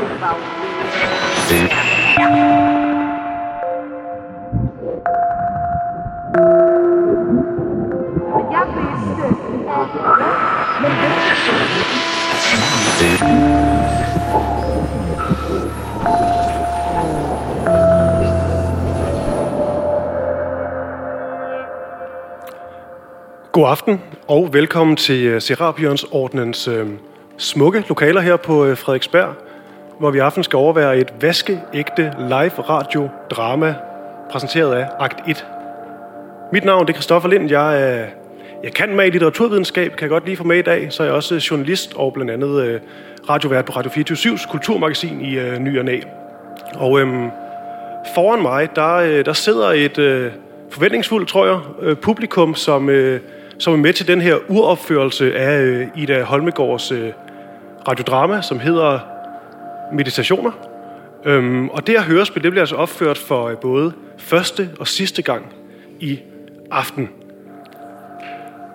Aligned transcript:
God 0.00 0.08
aften 23.66 24.00
og 24.28 24.52
velkommen 24.52 24.96
til 24.96 25.28
uh, 25.28 25.34
øh, 25.34 25.40
Ordnens 26.10 26.68
øh, 26.68 26.88
smukke 27.38 27.84
lokaler 27.88 28.20
her 28.20 28.36
på 28.36 28.64
øh, 28.64 28.76
Frederiksberg, 28.76 29.34
hvor 30.00 30.10
vi 30.10 30.18
i 30.18 30.20
aften 30.20 30.44
skal 30.44 30.56
overvære 30.56 30.98
et 30.98 31.12
vaskeægte 31.20 32.12
live 32.18 32.60
radio 32.60 33.08
drama 33.30 33.74
præsenteret 34.30 34.74
af 34.74 34.86
Akt 35.00 35.28
1. 35.28 35.46
Mit 36.52 36.64
navn 36.64 36.86
det 36.86 36.92
er 36.92 36.94
Christoffer 36.94 37.28
Lind. 37.28 37.50
Jeg, 37.50 37.82
er, 37.82 38.06
jeg 38.64 38.72
kan 38.72 38.96
med 38.96 39.06
i 39.06 39.10
litteraturvidenskab, 39.10 39.90
kan 39.90 40.00
jeg 40.00 40.10
godt 40.10 40.24
lige 40.24 40.36
få 40.36 40.44
med 40.44 40.58
i 40.58 40.62
dag. 40.62 40.92
Så 40.92 41.02
er 41.02 41.06
jeg 41.06 41.14
også 41.14 41.46
journalist 41.50 41.92
og 41.96 42.12
blandt 42.12 42.30
andet 42.30 42.62
øh, 42.62 42.80
radiovært 43.28 43.64
på 43.64 43.72
Radio 43.72 43.90
24-7's 43.90 44.50
kulturmagasin 44.50 45.20
i 45.20 45.38
øh, 45.38 45.58
Ny 45.58 45.78
og 45.78 45.84
Næ. 45.84 46.00
Og 46.74 47.00
øhm, 47.00 47.30
foran 48.14 48.42
mig, 48.42 48.76
der, 48.76 48.94
øh, 48.94 49.24
der 49.24 49.32
sidder 49.32 49.70
et... 49.70 49.98
øh, 49.98 50.32
forventningsfuldt, 50.70 51.28
tror 51.28 51.46
jeg, 51.46 51.58
øh, 51.80 51.96
publikum, 51.96 52.54
som, 52.54 52.88
øh, 52.88 53.20
som 53.58 53.72
er 53.72 53.76
med 53.76 53.92
til 53.92 54.08
den 54.08 54.20
her 54.20 54.36
uropførelse 54.48 55.36
af 55.36 55.60
øh, 55.60 55.86
Ida 55.94 56.22
Holmegårds 56.22 56.92
øh, 56.92 57.12
radiodrama, 57.88 58.42
som 58.42 58.58
hedder 58.58 58.98
Meditationer. 59.92 60.50
Øhm, 61.24 61.68
og 61.68 61.86
det 61.86 61.94
her 61.94 62.02
hørespil, 62.02 62.42
det 62.42 62.50
bliver 62.50 62.62
altså 62.62 62.76
opført 62.76 63.18
for 63.18 63.48
øh, 63.48 63.56
både 63.56 63.92
første 64.18 64.70
og 64.78 64.88
sidste 64.88 65.22
gang 65.22 65.52
i 66.00 66.18
aften. 66.70 67.08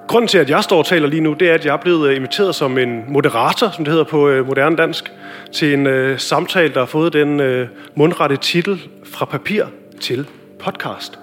Grunden 0.07 0.27
til, 0.27 0.37
at 0.37 0.49
jeg 0.49 0.63
står 0.63 0.77
og 0.77 0.85
taler 0.85 1.07
lige 1.07 1.21
nu, 1.21 1.33
det 1.33 1.49
er, 1.49 1.53
at 1.53 1.65
jeg 1.65 1.73
er 1.73 1.77
blevet 1.77 2.09
øh, 2.09 2.15
inviteret 2.15 2.55
som 2.55 2.77
en 2.77 3.03
moderator, 3.07 3.69
som 3.69 3.85
det 3.85 3.91
hedder 3.91 4.05
på 4.05 4.29
øh, 4.29 4.47
moderne 4.47 4.75
dansk, 4.75 5.11
til 5.51 5.73
en 5.73 5.87
øh, 5.87 6.19
samtale, 6.19 6.73
der 6.73 6.79
har 6.79 6.85
fået 6.85 7.13
den 7.13 7.39
øh, 7.39 7.67
mundrette 7.95 8.37
titel 8.37 8.81
fra 9.03 9.25
papir 9.25 9.65
til 10.01 10.27
podcast. 10.59 11.19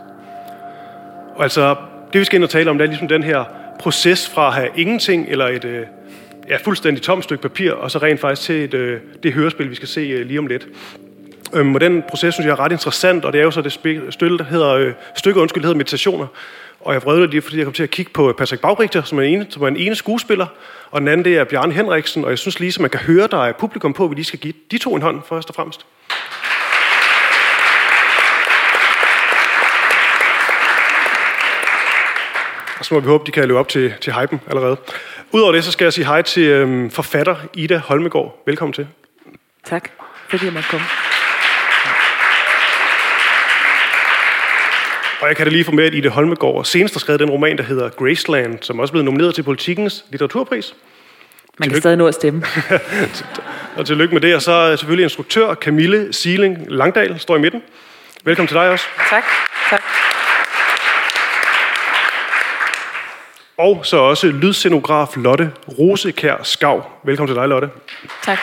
Og 1.34 1.42
altså, 1.42 1.76
det 2.12 2.20
vi 2.20 2.24
skal 2.24 2.36
ind 2.36 2.44
og 2.44 2.50
tale 2.50 2.70
om, 2.70 2.78
det 2.78 2.84
er 2.84 2.88
ligesom 2.88 3.08
den 3.08 3.22
her 3.22 3.44
proces 3.80 4.28
fra 4.28 4.46
at 4.46 4.54
have 4.54 4.68
ingenting 4.76 5.26
eller 5.28 5.48
et 5.48 5.64
øh, 5.64 5.86
ja, 6.48 6.56
fuldstændig 6.56 7.02
tomt 7.02 7.24
stykke 7.24 7.42
papir, 7.42 7.72
og 7.72 7.90
så 7.90 7.98
rent 7.98 8.20
faktisk 8.20 8.46
til 8.46 8.64
et, 8.64 8.74
øh, 8.74 9.00
det 9.22 9.32
hørespil, 9.32 9.70
vi 9.70 9.74
skal 9.74 9.88
se 9.88 10.00
øh, 10.00 10.26
lige 10.26 10.38
om 10.38 10.46
lidt. 10.46 10.68
Øhm, 11.54 11.74
og 11.74 11.80
den 11.80 12.02
proces, 12.08 12.34
synes 12.34 12.46
jeg 12.46 12.52
er 12.52 12.60
ret 12.60 12.72
interessant, 12.72 13.24
og 13.24 13.32
det 13.32 13.40
er 13.40 13.44
jo 13.44 13.50
så 13.50 13.62
det 13.62 13.72
stykke, 14.10 14.38
der 14.38 14.44
hedder, 14.44 14.70
øh, 14.70 14.92
stykke 15.16 15.40
undskyld, 15.40 15.62
hedder 15.62 15.76
meditationer. 15.76 16.26
Og 16.80 16.94
jeg 16.94 17.02
vrøvler 17.02 17.26
lige, 17.26 17.42
fordi 17.42 17.56
jeg 17.56 17.64
kom 17.64 17.72
til 17.72 17.82
at 17.82 17.90
kigge 17.90 18.12
på 18.12 18.34
Patrick 18.38 18.62
Baugrichter, 18.62 19.02
som 19.02 19.18
er, 19.18 19.22
en, 19.22 19.50
som 19.50 19.62
er 19.62 19.68
en 19.68 19.76
ene 19.76 19.94
skuespiller, 19.94 20.46
og 20.90 21.00
den 21.00 21.08
anden 21.08 21.24
det 21.24 21.36
er 21.36 21.44
Bjørn 21.44 21.72
Henriksen, 21.72 22.24
og 22.24 22.30
jeg 22.30 22.38
synes 22.38 22.60
lige, 22.60 22.72
så 22.72 22.82
man 22.82 22.90
kan 22.90 23.00
høre, 23.00 23.26
der 23.26 23.44
er 23.44 23.52
publikum 23.52 23.92
på, 23.92 24.04
at 24.04 24.10
vi 24.10 24.14
lige 24.14 24.24
skal 24.24 24.38
give 24.38 24.54
de 24.70 24.78
to 24.78 24.94
en 24.96 25.02
hånd 25.02 25.20
først 25.28 25.48
og 25.48 25.54
fremmest. 25.54 25.86
Og 32.78 32.84
så 32.84 32.94
må 32.94 33.00
vi 33.00 33.06
håbe, 33.06 33.24
de 33.26 33.32
kan 33.32 33.48
løbe 33.48 33.58
op 33.58 33.68
til, 33.68 33.94
til 34.00 34.12
hypen 34.12 34.40
allerede. 34.46 34.76
Udover 35.34 35.52
det, 35.52 35.64
så 35.64 35.72
skal 35.72 35.84
jeg 35.84 35.92
sige 35.92 36.04
hej 36.04 36.22
til 36.22 36.42
øhm, 36.42 36.90
forfatter 36.90 37.36
Ida 37.54 37.78
Holmegård. 37.78 38.42
Velkommen 38.46 38.72
til. 38.72 38.86
Tak, 39.64 39.90
fordi 40.28 40.44
jeg 40.44 40.52
måtte 40.52 40.68
komme. 40.68 40.86
Og 45.20 45.28
jeg 45.28 45.36
kan 45.36 45.46
da 45.46 45.52
lige 45.52 45.64
få 45.64 45.72
med, 45.72 45.84
at 45.84 45.94
Ida 45.94 46.08
Holmegård 46.08 46.64
senest 46.64 46.94
har 46.94 46.98
skrevet 46.98 47.20
den 47.20 47.30
roman, 47.30 47.58
der 47.58 47.62
hedder 47.64 47.88
Graceland, 47.88 48.58
som 48.60 48.78
også 48.78 48.92
blevet 48.92 49.04
nomineret 49.04 49.34
til 49.34 49.42
Politikens 49.42 50.04
litteraturpris. 50.10 50.74
Man 51.58 51.68
kan 51.68 51.80
stadig 51.80 51.96
nå 51.96 52.06
at 52.06 52.14
stemme. 52.14 52.42
og 53.76 53.86
tillykke 53.86 54.14
med 54.14 54.20
det. 54.20 54.34
Og 54.34 54.42
så 54.42 54.52
er 54.52 54.76
selvfølgelig 54.76 55.04
instruktør 55.04 55.54
Camille 55.54 56.12
Sieling 56.12 56.64
Langdal, 56.68 57.20
står 57.20 57.36
i 57.36 57.40
midten. 57.40 57.62
Velkommen 58.24 58.48
til 58.48 58.56
dig 58.56 58.70
også. 58.70 58.84
Tak. 59.10 59.24
tak. 59.70 59.82
Og 63.62 63.86
så 63.86 63.96
også 63.96 64.26
lydscenograf 64.26 65.16
Lotte 65.16 65.52
Rosekær 65.78 66.36
Skav. 66.42 66.84
Velkommen 67.04 67.34
til 67.34 67.36
dig, 67.36 67.48
Lotte. 67.48 67.68
Tak. 68.22 68.38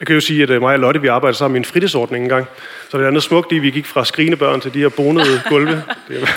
Jeg 0.00 0.06
kan 0.06 0.14
jo 0.14 0.20
sige, 0.20 0.42
at 0.42 0.50
øh, 0.50 0.60
mig 0.60 0.74
og 0.74 0.80
Lotte, 0.80 1.00
vi 1.00 1.06
arbejder 1.08 1.36
sammen 1.36 1.56
i 1.56 1.58
en 1.58 1.64
fritidsordning 1.64 2.24
engang. 2.24 2.46
Så 2.90 2.98
det 2.98 3.04
er 3.04 3.08
andet 3.08 3.22
smukt, 3.22 3.52
at 3.52 3.62
vi 3.62 3.70
gik 3.70 3.86
fra 3.86 4.04
skrigende 4.04 4.36
børn 4.36 4.60
til 4.60 4.74
de 4.74 4.78
her 4.78 4.88
bonede 4.88 5.42
gulve. 5.50 5.82
Det 6.08 6.28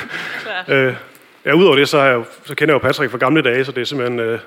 er, 0.67 0.87
øh, 0.87 0.93
ja, 1.45 1.53
udover 1.53 1.75
det, 1.75 1.89
så, 1.89 1.97
er 1.97 2.05
jeg, 2.05 2.23
så 2.45 2.55
kender 2.55 2.73
jeg 2.73 2.83
jo 2.83 2.87
Patrick 2.87 3.11
fra 3.11 3.17
gamle 3.17 3.41
dage, 3.41 3.65
så 3.65 3.71
det 3.71 3.81
er 3.81 3.85
simpelthen 3.85 4.19
øh, 4.19 4.39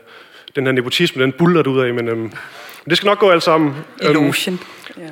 den 0.54 0.66
her 0.66 0.72
nepotisme, 0.72 1.22
den 1.22 1.32
buller 1.32 1.68
ud 1.68 1.80
af. 1.80 1.94
Men 1.94 2.08
øh, 2.08 2.30
det 2.90 2.96
skal 2.96 3.06
nok 3.06 3.18
gå 3.18 3.30
alt 3.30 3.42
sammen. 3.42 3.74
I 4.02 4.06
lotion. 4.06 4.60
Ja. 4.98 5.02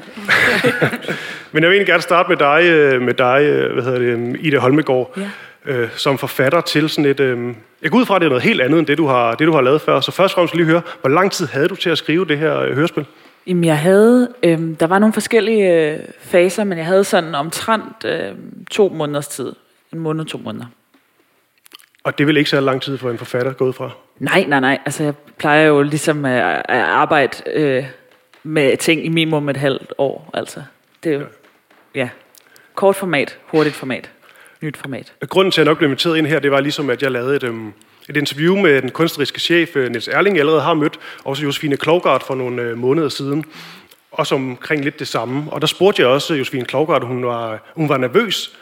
Men 1.52 1.62
jeg 1.62 1.70
vil 1.70 1.76
egentlig 1.76 1.86
gerne 1.86 2.02
starte 2.02 2.28
med 2.28 2.36
dig, 2.36 2.62
øh, 2.64 3.02
med 3.02 3.14
dig 3.14 3.68
hvad 3.72 3.82
hedder 3.82 3.98
det, 3.98 4.36
Ida 4.40 4.58
Holmegård, 4.58 5.18
ja. 5.66 5.72
øh, 5.72 5.88
som 5.96 6.18
forfatter 6.18 6.60
til 6.60 6.88
sådan 6.88 7.04
et... 7.04 7.20
Øh, 7.20 7.54
jeg 7.82 7.90
går 7.90 7.98
ud 7.98 8.06
fra, 8.06 8.14
at 8.14 8.20
det 8.20 8.26
er 8.26 8.30
noget 8.30 8.42
helt 8.42 8.60
andet, 8.60 8.78
end 8.78 8.86
det 8.86 8.98
du, 8.98 9.06
har, 9.06 9.34
det, 9.34 9.46
du 9.46 9.52
har 9.52 9.60
lavet 9.60 9.80
før. 9.80 10.00
Så 10.00 10.12
først 10.12 10.32
og 10.32 10.34
fremmest 10.34 10.54
lige 10.54 10.66
høre, 10.66 10.82
hvor 11.00 11.10
lang 11.10 11.32
tid 11.32 11.46
havde 11.46 11.68
du 11.68 11.74
til 11.74 11.90
at 11.90 11.98
skrive 11.98 12.24
det 12.24 12.38
her 12.38 12.60
øh, 12.60 12.74
hørespil? 12.74 13.06
Jamen, 13.46 13.64
jeg 13.64 13.78
havde... 13.78 14.28
Øh, 14.42 14.58
der 14.80 14.86
var 14.86 14.98
nogle 14.98 15.12
forskellige 15.12 15.92
øh, 15.92 15.98
faser, 16.20 16.64
men 16.64 16.78
jeg 16.78 16.86
havde 16.86 17.04
sådan 17.04 17.34
omtrent 17.34 18.04
øh, 18.04 18.32
to 18.70 18.88
måneders 18.88 19.28
tid. 19.28 19.52
En 19.92 19.98
måned, 19.98 20.24
to 20.24 20.38
måneder. 20.38 20.66
Og 22.04 22.18
det 22.18 22.26
vil 22.26 22.36
ikke 22.36 22.50
så 22.50 22.60
lang 22.60 22.82
tid 22.82 22.98
for 22.98 23.10
en 23.10 23.18
forfatter 23.18 23.52
gå 23.52 23.64
ud 23.64 23.72
fra? 23.72 23.90
Nej, 24.18 24.44
nej, 24.48 24.60
nej. 24.60 24.78
Altså, 24.84 25.02
jeg 25.04 25.14
plejer 25.38 25.66
jo 25.66 25.82
ligesom 25.82 26.24
at, 26.24 26.62
at 26.68 26.80
arbejde 26.80 27.36
øh, 27.46 27.84
med 28.42 28.76
ting 28.76 29.04
i 29.04 29.08
minimum 29.08 29.48
et 29.48 29.56
halvt 29.56 29.92
år. 29.98 30.30
Altså, 30.34 30.62
det 31.04 31.12
er 31.12 31.18
jo, 31.18 31.26
ja. 31.94 32.08
Kort 32.74 32.96
format, 32.96 33.38
hurtigt 33.46 33.76
format, 33.76 34.10
nyt 34.60 34.76
format. 34.76 35.12
Grunden 35.28 35.52
til, 35.52 35.60
at 35.60 35.64
jeg 35.64 35.70
nok 35.70 35.78
blev 35.78 35.88
inviteret 35.88 36.16
ind 36.16 36.26
her, 36.26 36.38
det 36.38 36.50
var 36.50 36.60
ligesom, 36.60 36.90
at 36.90 37.02
jeg 37.02 37.10
lavede 37.10 37.36
et, 37.36 37.42
um, 37.42 37.74
et 38.08 38.16
interview 38.16 38.56
med 38.56 38.82
den 38.82 38.90
kunstneriske 38.90 39.40
chef, 39.40 39.76
Niels 39.76 40.08
Erling, 40.08 40.36
jeg 40.36 40.40
allerede 40.40 40.62
har 40.62 40.74
mødt, 40.74 40.98
og 41.18 41.26
også 41.26 41.42
Josefine 41.42 41.76
Klogart 41.76 42.22
for 42.22 42.34
nogle 42.34 42.72
uh, 42.72 42.78
måneder 42.78 43.08
siden, 43.08 43.44
også 44.10 44.34
omkring 44.34 44.84
lidt 44.84 44.98
det 44.98 45.08
samme. 45.08 45.52
Og 45.52 45.60
der 45.60 45.66
spurgte 45.66 46.02
jeg 46.02 46.08
også 46.10 46.34
Josefine 46.34 46.64
Klogart, 46.64 47.04
hun 47.04 47.26
var, 47.26 47.72
hun 47.74 47.88
var 47.88 47.96
nervøs, 47.96 48.56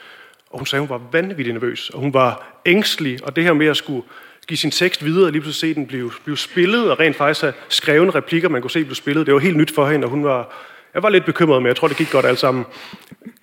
og 0.50 0.58
hun 0.58 0.66
sagde, 0.66 0.80
hun 0.80 0.88
var 0.88 1.00
vanvittigt 1.12 1.54
nervøs, 1.54 1.90
og 1.90 2.00
hun 2.00 2.14
var 2.14 2.60
ængstelig, 2.66 3.18
og 3.24 3.36
det 3.36 3.44
her 3.44 3.52
med 3.52 3.66
at 3.66 3.76
skulle 3.76 4.02
give 4.48 4.58
sin 4.58 4.70
tekst 4.70 5.04
videre, 5.04 5.26
og 5.26 5.32
lige 5.32 5.42
pludselig 5.42 5.70
se 5.70 5.74
den 5.74 5.86
blive, 5.86 6.10
blive 6.24 6.38
spillet, 6.38 6.90
og 6.90 7.00
rent 7.00 7.16
faktisk 7.16 7.42
have 7.42 7.52
skrevne 7.68 8.10
replikker, 8.10 8.48
man 8.48 8.60
kunne 8.60 8.70
se 8.70 8.84
blive 8.84 8.96
spillet. 8.96 9.26
Det 9.26 9.34
var 9.34 9.40
helt 9.40 9.56
nyt 9.56 9.74
for 9.74 9.88
hende, 9.88 10.04
og 10.04 10.10
hun 10.10 10.24
var, 10.24 10.52
jeg 10.94 11.02
var 11.02 11.08
lidt 11.08 11.24
bekymret, 11.24 11.62
men 11.62 11.68
jeg 11.68 11.76
tror, 11.76 11.88
det 11.88 11.96
gik 11.96 12.10
godt 12.10 12.26
alt 12.26 12.38
sammen. 12.38 12.64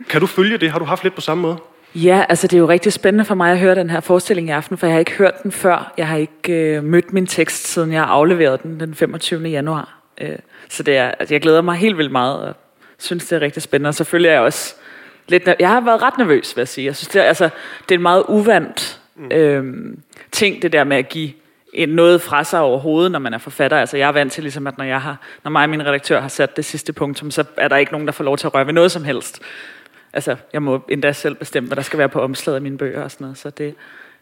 Kan 0.10 0.22
du 0.22 0.28
følge 0.28 0.58
det? 0.58 0.72
Har 0.72 0.80
du 0.80 0.86
haft 0.86 1.04
lidt 1.04 1.16
på 1.16 1.22
samme 1.22 1.42
måde? 1.42 1.58
Ja, 1.96 2.26
altså 2.30 2.48
det 2.48 2.56
er 2.56 2.60
jo 2.60 2.70
rigtig 2.70 2.94
spændende 2.94 3.26
for 3.26 3.36
mig 3.36 3.52
at 3.52 3.60
høre 3.60 3.76
den 3.76 3.90
her 3.90 4.00
forestilling 4.00 4.48
i 4.48 4.52
aften, 4.52 4.78
for 4.78 4.88
jeg 4.88 4.94
har 4.94 5.00
ikke 5.00 5.12
hørt 5.12 5.44
den 5.44 5.52
før. 5.52 5.94
Jeg 5.98 6.08
har 6.08 6.18
ikke 6.18 6.54
øh, 6.54 6.84
mødt 6.84 7.14
min 7.14 7.28
tekst, 7.28 7.68
siden 7.68 7.92
jeg 7.92 8.04
afleverede 8.04 8.60
den 8.64 8.80
den 8.80 8.96
25. 8.96 9.48
januar. 9.48 10.00
Øh, 10.22 10.36
så 10.70 10.84
det 10.84 10.98
er, 10.98 11.12
altså, 11.12 11.34
jeg 11.34 11.42
glæder 11.42 11.62
mig 11.62 11.76
helt 11.76 11.98
vildt 11.98 12.12
meget, 12.12 12.40
og 12.40 12.56
synes, 12.98 13.26
det 13.28 13.36
er 13.36 13.40
rigtig 13.40 13.62
spændende. 13.62 13.88
Og 13.88 13.96
selvfølgelig 13.96 14.30
er 14.30 14.34
jeg 14.34 14.42
også 14.42 14.76
lidt... 15.28 15.50
Jeg 15.60 15.70
har 15.70 15.82
været 15.82 16.02
ret 16.02 16.18
nervøs, 16.18 16.56
vil 16.56 16.62
jeg 16.62 16.68
sige. 16.68 16.86
Jeg 16.86 16.96
synes, 16.96 17.08
det 17.08 17.22
er, 17.22 17.26
altså, 17.26 17.50
det 17.90 17.96
er 17.96 18.00
en 18.00 18.02
meget 18.02 18.24
uvandt 18.28 19.02
øh, 19.32 19.64
ting, 20.32 20.62
det 20.62 20.74
der 20.74 20.84
med 20.84 20.98
at 20.98 21.10
give 21.10 21.30
noget 21.88 22.22
fra 22.22 22.44
sig 22.44 22.60
overhovedet, 22.60 23.12
når 23.12 23.20
man 23.20 23.34
er 23.34 23.38
forfatter. 23.38 23.78
Altså 23.78 23.98
jeg 23.98 24.08
er 24.08 24.12
vant 24.12 24.34
til, 24.34 24.44
ligesom, 24.44 24.68
at 24.68 24.78
når, 24.78 24.86
jeg 24.86 25.02
har, 25.02 25.18
når 25.44 25.52
mig 25.52 25.64
og 25.64 25.70
min 25.70 25.86
redaktør 25.86 26.22
har 26.22 26.28
sat 26.28 26.58
det 26.58 26.66
sidste 26.66 26.94
punktum, 26.94 27.32
så 27.32 27.44
er 27.58 27.68
der 27.68 27.78
ikke 27.78 27.92
nogen, 27.92 28.08
der 28.08 28.14
får 28.14 28.24
lov 28.24 28.38
til 28.38 28.48
at 28.48 28.54
røre 28.54 28.66
ved 28.66 28.74
noget 28.74 28.92
som 28.92 29.04
helst. 29.04 29.42
Altså, 30.14 30.36
jeg 30.54 30.62
må 30.62 30.82
endda 30.90 31.12
selv 31.12 31.36
bestemme, 31.36 31.68
hvad 31.68 31.76
der 31.76 31.82
skal 31.82 32.00
være 32.00 32.10
på 32.10 32.22
omslaget 32.22 32.56
af 32.56 32.62
mine 32.62 32.78
bøger 32.78 33.04
og 33.04 33.12
sådan 33.12 33.26
noget. 33.26 33.38
Så 33.38 33.50
det, 33.50 33.76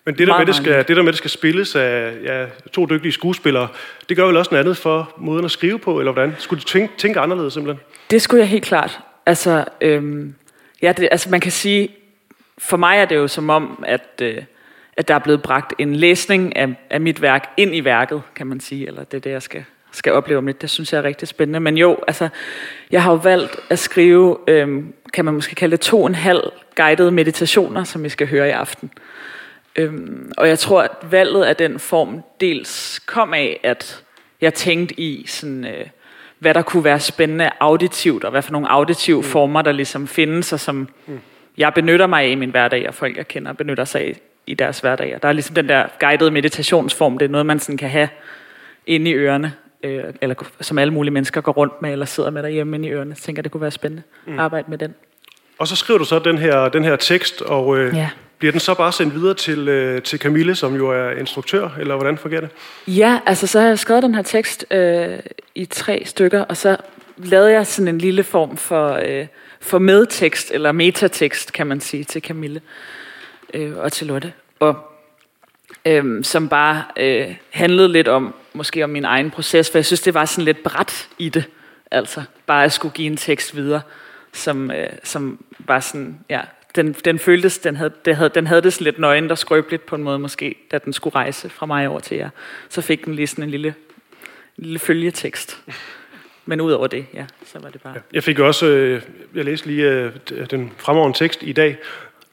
men 0.05 0.17
det 0.17 0.27
der, 0.27 0.38
med, 0.38 0.45
det, 0.45 0.55
skal, 0.55 0.88
det 0.88 0.97
der 0.97 1.03
med, 1.03 1.11
det 1.11 1.17
skal 1.17 1.29
spilles 1.29 1.75
af 1.75 2.13
ja, 2.23 2.45
to 2.71 2.85
dygtige 2.85 3.11
skuespillere, 3.11 3.67
det 4.09 4.17
gør 4.17 4.25
vel 4.25 4.38
også 4.38 4.51
noget 4.51 4.63
andet 4.63 4.77
for 4.77 5.13
måden 5.17 5.45
at 5.45 5.51
skrive 5.51 5.79
på, 5.79 6.00
eller 6.00 6.11
hvordan? 6.11 6.35
Skulle 6.39 6.59
du 6.59 6.65
tænke, 6.65 6.94
tænke 6.97 7.19
anderledes 7.19 7.53
simpelthen? 7.53 7.83
Det 8.09 8.21
skulle 8.21 8.39
jeg 8.39 8.50
helt 8.50 8.65
klart. 8.65 9.00
Altså, 9.25 9.65
øhm, 9.81 10.35
ja, 10.83 10.91
det, 10.91 11.07
altså 11.12 11.30
man 11.30 11.39
kan 11.39 11.51
sige, 11.51 11.89
for 12.57 12.77
mig 12.77 12.97
er 12.97 13.06
det 13.06 13.15
jo 13.15 13.27
som 13.27 13.50
om, 13.50 13.83
at, 13.88 14.21
øh, 14.21 14.44
at 14.97 15.07
der 15.07 15.15
er 15.15 15.19
blevet 15.19 15.41
bragt 15.41 15.74
en 15.77 15.95
læsning 15.95 16.56
af, 16.56 16.68
af 16.89 17.01
mit 17.01 17.21
værk 17.21 17.53
ind 17.57 17.75
i 17.75 17.83
værket, 17.83 18.21
kan 18.35 18.47
man 18.47 18.59
sige, 18.59 18.88
eller 18.88 19.03
det 19.03 19.18
er 19.18 19.21
det, 19.21 19.31
jeg 19.31 19.41
skal, 19.41 19.65
skal 19.91 20.13
opleve 20.13 20.38
om 20.38 20.45
lidt. 20.45 20.62
Det 20.62 20.69
synes 20.69 20.94
jeg 20.94 21.00
er 21.00 21.03
rigtig 21.03 21.27
spændende. 21.27 21.59
Men 21.59 21.77
jo, 21.77 22.00
altså, 22.07 22.30
jeg 22.91 23.03
har 23.03 23.12
jo 23.12 23.18
valgt 23.18 23.59
at 23.69 23.80
skrive, 23.80 24.38
øh, 24.47 24.83
kan 25.13 25.25
man 25.25 25.33
måske 25.33 25.56
kalde 25.56 25.71
det 25.71 25.81
to 25.81 26.01
og 26.01 26.07
en 26.07 26.15
halv 26.15 26.51
guidede 26.75 27.12
meditationer, 27.12 27.83
som 27.83 28.03
vi 28.03 28.09
skal 28.09 28.27
høre 28.27 28.47
i 28.47 28.51
aften. 28.51 28.91
Øhm, 29.75 30.31
og 30.38 30.47
jeg 30.47 30.59
tror, 30.59 30.81
at 30.81 30.91
valget 31.12 31.44
af 31.44 31.56
den 31.56 31.79
form 31.79 32.24
dels 32.41 33.00
kom 33.00 33.33
af, 33.33 33.59
at 33.63 34.03
jeg 34.41 34.53
tænkte 34.53 35.00
i, 35.00 35.25
sådan, 35.27 35.65
øh, 35.65 35.86
hvad 36.43 36.53
der 36.53 36.61
kunne 36.61 36.83
være 36.83 36.99
spændende 36.99 37.49
auditivt, 37.59 38.23
og 38.23 38.31
hvad 38.31 38.41
for 38.41 38.51
nogle 38.51 38.71
auditive 38.71 39.17
mm. 39.17 39.23
former, 39.23 39.61
der 39.61 39.71
ligesom 39.71 40.07
findes, 40.07 40.53
og 40.53 40.59
som 40.59 40.87
mm. 41.07 41.19
jeg 41.57 41.73
benytter 41.73 42.07
mig 42.07 42.23
af 42.23 42.29
i 42.29 42.35
min 42.35 42.49
hverdag, 42.49 42.87
og 42.87 42.93
folk 42.93 43.17
jeg 43.17 43.27
kender 43.27 43.53
benytter 43.53 43.85
sig 43.85 44.01
af 44.01 44.15
i 44.47 44.53
deres 44.53 44.79
hverdag. 44.79 45.19
Der 45.21 45.27
er 45.27 45.33
ligesom 45.33 45.55
den 45.55 45.69
der 45.69 45.85
guidede 45.99 46.31
meditationsform, 46.31 47.17
det 47.17 47.25
er 47.25 47.29
noget, 47.29 47.45
man 47.45 47.59
sådan 47.59 47.77
kan 47.77 47.89
have 47.89 48.09
inde 48.87 49.11
i 49.11 49.13
ørerne, 49.13 49.53
øh, 49.83 50.03
eller 50.21 50.35
som 50.61 50.77
alle 50.77 50.93
mulige 50.93 51.13
mennesker 51.13 51.41
går 51.41 51.51
rundt 51.51 51.81
med, 51.81 51.91
eller 51.91 52.05
sidder 52.05 52.29
med 52.29 52.43
derhjemme 52.43 52.77
inde 52.77 52.87
i 52.87 52.91
ørerne. 52.91 53.15
Så 53.15 53.21
tænker 53.21 53.39
jeg, 53.39 53.43
det 53.43 53.51
kunne 53.51 53.61
være 53.61 53.71
spændende 53.71 54.03
at 54.27 54.39
arbejde 54.39 54.69
med 54.69 54.77
den. 54.77 54.95
Og 55.59 55.67
så 55.67 55.75
skriver 55.75 55.97
du 55.97 56.05
så 56.05 56.19
den 56.19 56.37
her, 56.37 56.69
den 56.69 56.83
her 56.83 56.95
tekst, 56.95 57.41
og 57.41 57.77
øh, 57.77 57.95
Ja 57.95 58.09
bliver 58.43 58.51
den 58.51 58.59
så 58.59 58.73
bare 58.73 58.91
sendt 58.91 59.15
videre 59.15 59.33
til, 59.33 59.67
øh, 59.67 60.01
til 60.01 60.19
Camille, 60.19 60.55
som 60.55 60.75
jo 60.75 60.89
er 60.89 61.11
instruktør, 61.11 61.69
eller 61.79 61.95
hvordan 61.95 62.17
fungerer 62.17 62.41
det? 62.41 62.49
Ja, 62.87 63.19
altså 63.25 63.47
så 63.47 63.59
har 63.59 63.67
jeg 63.67 63.79
skrevet 63.79 64.03
den 64.03 64.15
her 64.15 64.21
tekst 64.21 64.65
øh, 64.71 65.19
i 65.55 65.65
tre 65.65 66.03
stykker, 66.05 66.41
og 66.41 66.57
så 66.57 66.77
lavede 67.17 67.51
jeg 67.51 67.67
sådan 67.67 67.87
en 67.87 67.97
lille 67.97 68.23
form 68.23 68.57
for, 68.57 68.99
øh, 69.05 69.27
for 69.59 69.79
medtekst, 69.79 70.51
eller 70.51 70.71
metatekst, 70.71 71.53
kan 71.53 71.67
man 71.67 71.81
sige, 71.81 72.03
til 72.03 72.21
Camille 72.21 72.61
øh, 73.53 73.77
og 73.77 73.91
til 73.91 74.07
Lotte. 74.07 74.33
Og 74.59 74.75
øh, 75.85 76.23
som 76.23 76.49
bare 76.49 76.83
øh, 76.97 77.35
handlede 77.49 77.91
lidt 77.91 78.07
om, 78.07 78.33
måske 78.53 78.83
om 78.83 78.89
min 78.89 79.05
egen 79.05 79.31
proces, 79.31 79.69
for 79.71 79.77
jeg 79.77 79.85
synes, 79.85 80.01
det 80.01 80.13
var 80.13 80.25
sådan 80.25 80.45
lidt 80.45 80.63
bræt 80.63 81.07
i 81.17 81.29
det. 81.29 81.43
Altså, 81.91 82.23
bare 82.45 82.63
at 82.63 82.71
skulle 82.71 82.93
give 82.93 83.07
en 83.07 83.17
tekst 83.17 83.55
videre, 83.55 83.81
som, 84.33 84.71
øh, 84.71 84.89
som 85.03 85.43
var 85.59 85.79
sådan, 85.79 86.19
ja, 86.29 86.41
den, 86.75 86.93
den 86.93 87.19
føltes, 87.19 87.59
den 87.59 87.75
havde, 87.75 87.91
det 88.05 88.15
havde, 88.15 88.29
den 88.29 88.47
havde 88.47 88.61
det 88.61 88.73
sådan 88.73 88.85
lidt 88.85 88.99
nøgen, 88.99 89.29
der 89.29 89.35
skrøbeligt 89.35 89.85
på 89.85 89.95
en 89.95 90.03
måde 90.03 90.19
måske, 90.19 90.55
da 90.71 90.77
den 90.77 90.93
skulle 90.93 91.15
rejse 91.15 91.49
fra 91.49 91.65
mig 91.65 91.87
over 91.87 91.99
til 91.99 92.17
jer. 92.17 92.29
Så 92.69 92.81
fik 92.81 93.05
den 93.05 93.15
lige 93.15 93.27
sådan 93.27 93.43
en 93.43 93.49
lille, 93.49 93.75
en 94.57 94.63
lille 94.63 94.79
følgetekst. 94.79 95.59
Men 96.45 96.61
ud 96.61 96.71
over 96.71 96.87
det, 96.87 97.05
ja, 97.13 97.25
så 97.45 97.59
var 97.59 97.69
det 97.69 97.81
bare... 97.81 97.93
Jeg 98.13 98.23
fik 98.23 98.39
også, 98.39 98.65
øh, 98.65 99.01
jeg 99.35 99.45
læste 99.45 99.67
lige 99.67 99.89
øh, 99.91 100.11
den 100.51 100.71
fremragende 100.77 101.17
tekst 101.17 101.43
i 101.43 101.51
dag, 101.51 101.77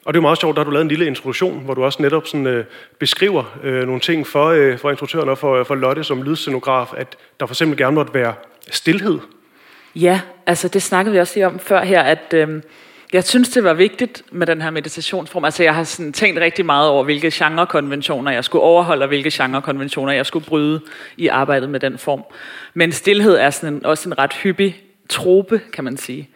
og 0.04 0.14
det 0.14 0.18
er 0.18 0.22
jo 0.22 0.26
meget 0.26 0.40
sjovt, 0.40 0.56
der 0.56 0.60
har 0.60 0.64
du 0.64 0.70
lavet 0.70 0.82
en 0.82 0.88
lille 0.88 1.06
introduktion, 1.06 1.64
hvor 1.64 1.74
du 1.74 1.84
også 1.84 2.02
netop 2.02 2.26
sådan, 2.26 2.46
øh, 2.46 2.64
beskriver 2.98 3.58
øh, 3.62 3.86
nogle 3.86 4.00
ting 4.00 4.26
for, 4.26 4.46
øh, 4.46 4.78
for 4.78 4.90
instruktøren 4.90 5.28
og 5.28 5.38
for, 5.38 5.64
for 5.64 5.74
Lotte 5.74 6.04
som 6.04 6.22
lydscenograf, 6.22 6.92
at 6.96 7.16
der 7.40 7.46
for 7.46 7.54
eksempel 7.54 7.78
gerne 7.78 7.94
måtte 7.94 8.14
være 8.14 8.34
stillhed. 8.70 9.18
Ja, 9.94 10.20
altså 10.46 10.68
det 10.68 10.82
snakkede 10.82 11.12
vi 11.12 11.20
også 11.20 11.34
lige 11.36 11.46
om 11.46 11.58
før 11.58 11.84
her, 11.84 12.02
at 12.02 12.34
øhm, 12.34 12.62
jeg 13.12 13.24
synes, 13.24 13.48
det 13.48 13.64
var 13.64 13.74
vigtigt 13.74 14.22
med 14.32 14.46
den 14.46 14.62
her 14.62 14.70
meditationsform. 14.70 15.44
Altså 15.44 15.62
jeg 15.62 15.74
har 15.74 15.84
sådan 15.84 16.12
tænkt 16.12 16.40
rigtig 16.40 16.66
meget 16.66 16.88
over, 16.88 17.04
hvilke 17.04 17.30
genrekonventioner 17.34 18.32
jeg 18.32 18.44
skulle 18.44 18.62
overholde, 18.62 19.02
og 19.02 19.08
hvilke 19.08 19.30
genrekonventioner 19.32 20.12
jeg 20.12 20.26
skulle 20.26 20.46
bryde 20.46 20.80
i 21.16 21.26
arbejdet 21.26 21.70
med 21.70 21.80
den 21.80 21.98
form. 21.98 22.24
Men 22.74 22.92
stillhed 22.92 23.36
er 23.36 23.50
sådan 23.50 23.74
en, 23.74 23.86
også 23.86 24.08
en 24.08 24.18
ret 24.18 24.32
hyppig 24.32 24.82
trope, 25.08 25.60
kan 25.72 25.84
man 25.84 25.96
sige, 25.96 26.28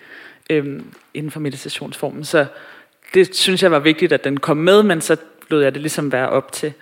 øhm, 0.51 0.85
inden 1.15 1.31
for 1.31 1.41
meditationsformen. 1.41 2.25
Så 2.25 2.47
det 3.15 3.37
synes 3.37 3.63
jeg 3.63 3.71
var 3.71 3.79
vigtigt, 3.79 4.13
at 4.13 4.25
den 4.25 4.41
kom 4.41 4.57
med, 4.57 4.83
men 4.83 5.01
så 5.01 5.17
lod 5.49 5.63
jeg 5.63 5.75
det 5.75 5.83
ligesom 5.83 6.13
være 6.13 6.29
op 6.29 6.53
til 6.53 6.73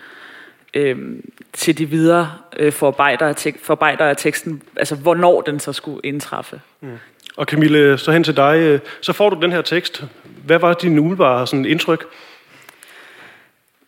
øhm, 0.74 1.30
til 1.52 1.78
de 1.78 1.86
videre 1.86 2.32
øh, 2.56 2.72
forarbejdere, 2.72 3.28
af 3.28 3.36
tek- 3.36 4.00
af 4.00 4.16
teksten, 4.16 4.62
altså 4.76 4.94
hvornår 4.94 5.40
den 5.40 5.60
så 5.60 5.72
skulle 5.72 6.00
indtræffe. 6.04 6.60
Og 7.36 7.46
Camille, 7.46 7.98
så 7.98 8.12
hen 8.12 8.24
til 8.24 8.36
dig, 8.36 8.80
så 9.00 9.12
får 9.12 9.30
du 9.30 9.40
den 9.40 9.52
her 9.52 9.62
tekst. 9.62 10.04
Hvad 10.44 10.58
var 10.58 10.74
din 10.74 10.98
umiddelbare 10.98 11.46
sådan, 11.46 11.64
indtryk? 11.64 12.04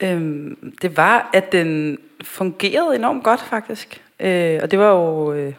Øhm, 0.00 0.74
det 0.82 0.96
var, 0.96 1.30
at 1.32 1.52
den 1.52 1.98
fungerede 2.24 2.96
enormt 2.96 3.24
godt, 3.24 3.40
faktisk. 3.40 4.02
Øh, 4.20 4.58
og 4.62 4.70
det 4.70 4.78
var 4.78 4.90
jo... 4.90 5.32
Øh, 5.32 5.52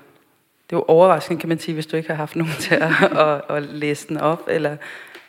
det 0.69 0.75
var 0.75 0.89
overraskende, 0.89 1.39
kan 1.39 1.49
man 1.49 1.59
sige, 1.59 1.73
hvis 1.73 1.85
du 1.85 1.97
ikke 1.97 2.09
har 2.09 2.15
haft 2.15 2.35
nogen 2.35 2.53
til 2.59 2.75
at, 2.75 3.17
at, 3.17 3.41
at 3.49 3.63
læse 3.63 4.07
den 4.07 4.17
op. 4.17 4.43
Eller, 4.47 4.77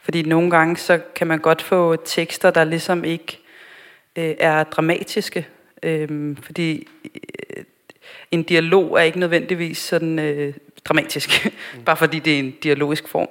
fordi 0.03 0.23
nogle 0.23 0.51
gange, 0.51 0.77
så 0.77 1.01
kan 1.15 1.27
man 1.27 1.39
godt 1.39 1.63
få 1.63 1.97
tekster, 1.97 2.51
der 2.51 2.65
ligesom 2.65 3.05
ikke 3.05 3.39
øh, 4.17 4.35
er 4.39 4.65
dramatiske. 4.65 5.47
Øh, 5.83 6.37
fordi 6.43 6.89
en 8.31 8.43
dialog 8.43 8.99
er 8.99 9.03
ikke 9.03 9.19
nødvendigvis 9.19 9.79
sådan 9.79 10.19
øh, 10.19 10.55
dramatisk, 10.85 11.49
bare 11.87 11.97
fordi 11.97 12.19
det 12.19 12.35
er 12.35 12.39
en 12.39 12.51
dialogisk 12.63 13.09
form. 13.09 13.29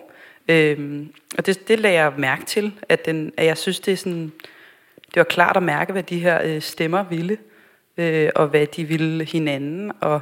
Øh, 0.50 1.06
og 1.38 1.46
det, 1.46 1.68
det 1.68 1.80
lagde 1.80 2.02
jeg 2.02 2.14
mærke 2.18 2.46
til, 2.46 2.72
at, 2.90 3.06
den, 3.06 3.34
at 3.38 3.46
jeg 3.46 3.58
synes, 3.58 3.80
det 3.80 3.92
er 3.92 3.98
sådan, 3.98 4.32
det 4.96 5.16
var 5.16 5.24
klart 5.24 5.58
at 5.58 5.64
mærke, 5.64 5.92
hvad 5.92 6.04
de 6.04 6.20
her 6.20 6.42
øh, 6.44 6.62
stemmer 6.62 7.04
ville, 7.04 7.38
øh, 7.98 8.30
og 8.36 8.48
hvad 8.48 8.68
de 8.68 8.84
ville 8.86 9.26
hinanden, 9.26 9.92
og, 10.02 10.22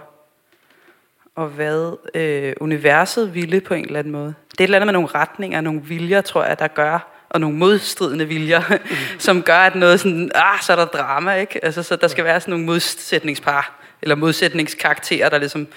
og 1.36 1.48
hvad 1.48 1.98
øh, 2.14 2.54
universet 2.62 3.36
ville 3.36 3.62
på 3.62 3.74
en 3.74 3.86
eller 3.86 4.00
anden 4.00 4.12
måde. 4.12 4.34
Det 4.52 4.60
er 4.60 4.64
et 4.64 4.68
eller 4.68 4.78
andet 4.78 4.88
med 4.88 4.94
nogle 4.94 5.08
retninger, 5.08 5.62
nogle 5.62 5.82
viljer, 5.82 6.22
tror 6.22 6.44
jeg, 6.44 6.60
der 6.60 6.68
gør, 6.68 7.26
og 7.30 7.42
nogle 7.42 7.58
modstridende 7.58 8.26
viljer, 8.26 8.62
mm. 8.70 9.20
som 9.20 9.44
gør, 9.44 9.58
at 9.58 9.76
noget 9.76 10.00
sådan, 10.00 10.32
ah, 10.36 10.62
så 10.62 10.72
er 10.72 10.76
der 10.76 10.86
drama, 10.86 11.34
ikke? 11.34 11.66
Altså, 11.66 11.84
så 11.84 11.96
der 11.96 12.08
skal 12.08 12.24
være 12.24 12.40
sådan 12.40 12.52
nogle 12.52 12.66
modsætningspar, 12.66 13.83
eller 14.04 14.16
modsætningskarakterer, 14.16 15.30
der 15.30 15.38
ligesom 15.38 15.68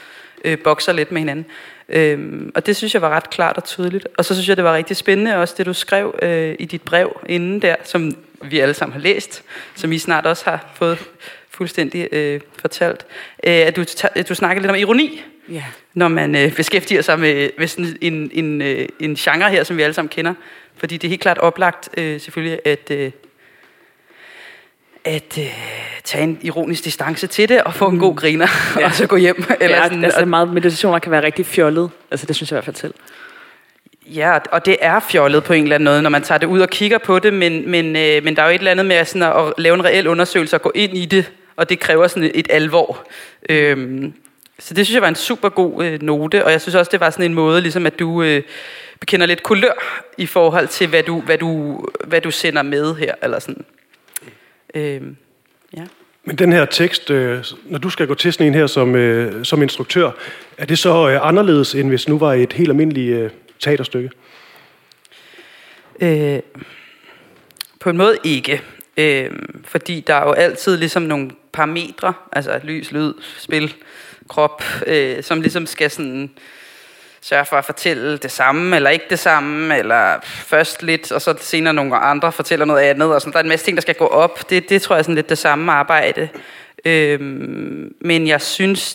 øh, 0.44 0.58
bokser 0.58 0.93
lidt 0.93 1.12
med 1.12 1.20
hinanden. 1.20 1.46
Øhm, 1.88 2.52
og 2.55 2.67
det 2.67 2.76
synes 2.76 2.94
jeg 2.94 3.02
var 3.02 3.11
ret 3.11 3.31
klart 3.31 3.56
og 3.56 3.64
tydeligt. 3.64 4.08
Og 4.19 4.25
så 4.25 4.34
synes 4.34 4.49
jeg, 4.49 4.56
det 4.56 4.64
var 4.64 4.75
rigtig 4.75 4.96
spændende 4.96 5.37
også, 5.37 5.55
det 5.58 5.67
du 5.67 5.73
skrev 5.73 6.14
øh, 6.23 6.55
i 6.58 6.64
dit 6.64 6.82
brev 6.82 7.20
inden 7.28 7.62
der, 7.62 7.75
som 7.84 8.12
vi 8.43 8.58
alle 8.58 8.75
sammen 8.75 8.93
har 8.93 9.00
læst, 9.00 9.43
som 9.75 9.93
I 9.93 9.99
snart 9.99 10.26
også 10.26 10.44
har 10.44 10.73
fået 10.75 10.99
fuldstændig 11.50 12.08
øh, 12.12 12.40
fortalt, 12.61 13.06
øh, 13.44 13.52
at 13.52 13.76
du, 13.76 13.84
du 14.29 14.34
snakkede 14.34 14.62
lidt 14.62 14.70
om 14.70 14.76
ironi, 14.76 15.22
Ja. 15.52 15.64
når 15.94 16.08
man 16.08 16.34
øh, 16.34 16.55
beskæftiger 16.55 17.02
sig 17.02 17.20
med, 17.20 17.50
med 17.58 17.67
sådan 17.67 17.96
en, 18.00 18.31
en, 18.32 18.62
øh, 18.62 18.88
en 19.00 19.14
genre 19.14 19.50
her, 19.50 19.64
som 19.64 19.76
vi 19.76 19.82
alle 19.82 19.94
sammen 19.94 20.08
kender. 20.08 20.34
Fordi 20.76 20.96
det 20.96 21.05
er 21.05 21.08
helt 21.08 21.20
klart 21.22 21.38
oplagt 21.38 21.88
øh, 21.96 22.20
selvfølgelig, 22.20 22.61
at, 22.64 22.90
øh, 22.90 23.11
at 25.06 25.38
øh, 25.38 25.44
tage 26.05 26.25
en 26.25 26.38
ironisk 26.43 26.85
distance 26.85 27.26
til 27.26 27.49
det, 27.49 27.62
og 27.62 27.75
få 27.75 27.88
en 27.88 27.99
god 27.99 28.17
griner, 28.17 28.47
ja. 28.81 28.85
og 28.87 28.94
så 28.94 29.06
gå 29.06 29.17
hjem. 29.17 29.44
Eller 29.61 29.76
ja, 29.76 29.82
sådan, 29.82 30.05
altså 30.05 30.20
og- 30.20 30.29
meget 30.29 30.53
meditationer 30.53 30.99
kan 30.99 31.12
være 31.12 31.23
rigtig 31.23 31.47
fjollet. 31.47 31.91
Altså 32.11 32.26
det 32.26 32.37
synes 32.37 32.50
jeg 32.50 32.55
i 32.55 32.56
hvert 32.56 32.64
fald 32.64 32.76
selv. 32.76 32.94
Ja, 34.06 34.38
og 34.53 34.67
det 34.67 34.76
er 34.81 35.00
fjollet 35.00 35.44
på 35.44 35.53
en 35.53 35.62
eller 35.62 35.75
anden 35.75 35.85
måde, 35.85 36.03
når 36.03 36.11
man 36.11 36.23
tager 36.23 36.38
det 36.38 36.47
ud 36.47 36.61
og 36.61 36.69
kigger 36.70 36.99
på 36.99 37.19
det, 37.19 37.35
men, 37.35 37.70
men, 37.70 37.97
øh, 37.97 38.25
men 38.25 38.37
der 38.37 38.43
er 38.43 38.46
jo 38.46 38.55
et 38.55 38.58
eller 38.58 38.70
andet 38.70 38.86
med 38.86 39.05
sådan 39.05 39.22
at, 39.22 39.46
at 39.46 39.53
lave 39.58 39.75
en 39.75 39.84
reel 39.84 40.06
undersøgelse 40.06 40.56
og 40.56 40.63
gå 40.63 40.72
ind 40.75 40.96
i 40.96 41.05
det, 41.05 41.32
og 41.56 41.69
det 41.69 41.81
kræver 41.81 42.06
sådan 42.06 42.22
et, 42.22 42.32
et 42.34 42.46
alvor. 42.51 43.06
Øhm, 43.48 44.13
så 44.58 44.75
det 44.75 44.86
synes 44.86 44.94
jeg 44.94 45.03
var 45.03 45.08
en 45.08 45.15
super 45.15 45.48
god 45.48 45.84
øh, 45.84 46.03
note, 46.03 46.44
og 46.44 46.53
jeg 46.53 46.60
synes 46.60 46.75
også, 46.75 46.91
det 46.91 47.01
var 47.01 47.10
sådan 47.10 47.25
en 47.25 47.34
måde, 47.34 47.60
ligesom 47.60 47.86
at 47.86 47.98
du 47.98 48.22
øh, 48.22 48.43
bekender 49.01 49.27
lidt 49.27 49.43
kulør 49.43 50.05
i 50.19 50.27
forhold 50.27 50.69
til, 50.69 50.86
hvad 50.86 51.03
du, 51.03 51.20
hvad 51.20 51.39
du, 51.39 51.81
hvad 52.05 52.20
du 52.20 52.31
sender 52.31 52.63
med 52.63 52.94
her, 52.94 53.15
eller 53.22 53.39
sådan. 53.39 53.65
Øhm, 54.76 55.16
ja. 55.76 55.86
Men 56.24 56.36
den 56.36 56.52
her 56.52 56.64
tekst, 56.64 57.10
øh, 57.10 57.44
når 57.64 57.78
du 57.78 57.90
skal 57.90 58.06
gå 58.06 58.14
til 58.14 58.32
sådan 58.32 58.46
en 58.46 58.54
her 58.54 58.66
som, 58.66 58.94
øh, 58.94 59.44
som 59.44 59.62
instruktør, 59.62 60.10
er 60.58 60.64
det 60.64 60.78
så 60.78 61.08
øh, 61.08 61.28
anderledes, 61.28 61.74
end 61.74 61.88
hvis 61.88 62.08
nu 62.08 62.18
var 62.18 62.32
et 62.32 62.52
helt 62.52 62.68
almindeligt 62.68 63.18
øh, 63.18 63.30
teaterstykke? 63.60 64.10
Øh, 66.00 66.38
på 67.80 67.90
en 67.90 67.96
måde 67.96 68.16
ikke. 68.24 68.62
Øh, 68.96 69.30
fordi 69.64 70.00
der 70.06 70.14
er 70.14 70.26
jo 70.26 70.32
altid 70.32 70.76
ligesom 70.76 71.02
nogle 71.02 71.30
parametre, 71.52 72.14
altså 72.32 72.60
lys, 72.62 72.92
lyd, 72.92 73.14
spil, 73.38 73.74
krop, 74.28 74.62
øh, 74.86 75.22
som 75.22 75.40
ligesom 75.40 75.66
skal 75.66 75.90
sådan 75.90 76.30
sørge 77.28 77.44
for 77.44 77.56
at 77.56 77.64
fortælle 77.64 78.16
det 78.16 78.30
samme, 78.30 78.76
eller 78.76 78.90
ikke 78.90 79.04
det 79.10 79.18
samme, 79.18 79.78
eller 79.78 80.14
først 80.22 80.82
lidt, 80.82 81.12
og 81.12 81.22
så 81.22 81.34
senere 81.40 81.74
nogle 81.74 81.96
andre 81.96 82.32
fortæller 82.32 82.64
noget 82.64 82.82
andet, 82.82 83.14
og 83.14 83.20
sådan. 83.20 83.32
Der 83.32 83.38
er 83.38 83.42
en 83.42 83.48
masse 83.48 83.66
ting, 83.66 83.76
der 83.76 83.80
skal 83.80 83.94
gå 83.94 84.06
op. 84.06 84.50
Det, 84.50 84.68
det 84.68 84.82
tror 84.82 84.94
jeg 84.94 84.98
er 84.98 85.02
sådan 85.02 85.14
lidt 85.14 85.28
det 85.28 85.38
samme 85.38 85.72
arbejde. 85.72 86.28
Øhm, 86.84 87.94
men 88.00 88.26
jeg 88.26 88.40
synes, 88.40 88.94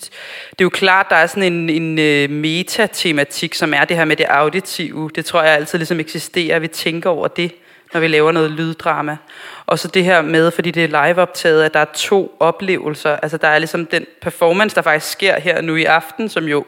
det 0.50 0.62
er 0.62 0.66
jo 0.66 0.70
klart, 0.70 1.06
der 1.10 1.16
er 1.16 1.28
sådan 1.28 1.54
en, 1.54 1.70
en 1.70 2.00
øh, 2.00 2.30
metatematik, 2.30 3.54
som 3.54 3.74
er 3.74 3.86
det 3.86 3.98
her 3.98 4.06
med 4.06 4.16
det 4.16 4.26
auditive. 4.26 5.10
Det 5.16 5.26
tror 5.26 5.42
jeg 5.42 5.56
altid 5.56 5.78
ligesom 5.78 6.00
eksisterer. 6.00 6.60
Vi 6.60 6.68
tænker 6.68 7.10
over 7.10 7.28
det, 7.28 7.52
når 7.94 8.00
vi 8.00 8.08
laver 8.08 8.32
noget 8.32 8.52
lyddrama. 8.52 9.18
Og 9.66 9.80
så 9.80 9.88
det 9.88 10.04
her 10.04 10.22
med, 10.22 10.52
fordi 10.52 10.72
det 10.72 10.84
er 10.84 11.08
liveoptaget, 11.08 11.64
at 11.64 11.74
der 11.74 11.80
er 11.80 11.94
to 11.96 12.36
oplevelser. 12.40 13.16
Altså 13.16 13.38
der 13.38 13.48
er 13.48 13.60
ligesom 13.60 13.86
den 13.86 14.06
performance, 14.22 14.76
der 14.76 14.82
faktisk 14.82 15.12
sker 15.12 15.40
her 15.40 15.62
nu 15.62 15.76
i 15.76 15.84
aften, 15.84 16.30
som 16.30 16.44
jo 16.46 16.66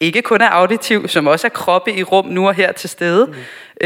ikke 0.00 0.22
kun 0.22 0.40
er 0.40 0.48
auditiv, 0.48 1.08
som 1.08 1.26
også 1.26 1.46
er 1.46 1.48
kroppe 1.48 1.92
i 1.92 2.02
rum 2.02 2.26
nu 2.26 2.48
og 2.48 2.54
her 2.54 2.72
til 2.72 2.90
stede. 2.90 3.26
Mm. 3.26 3.34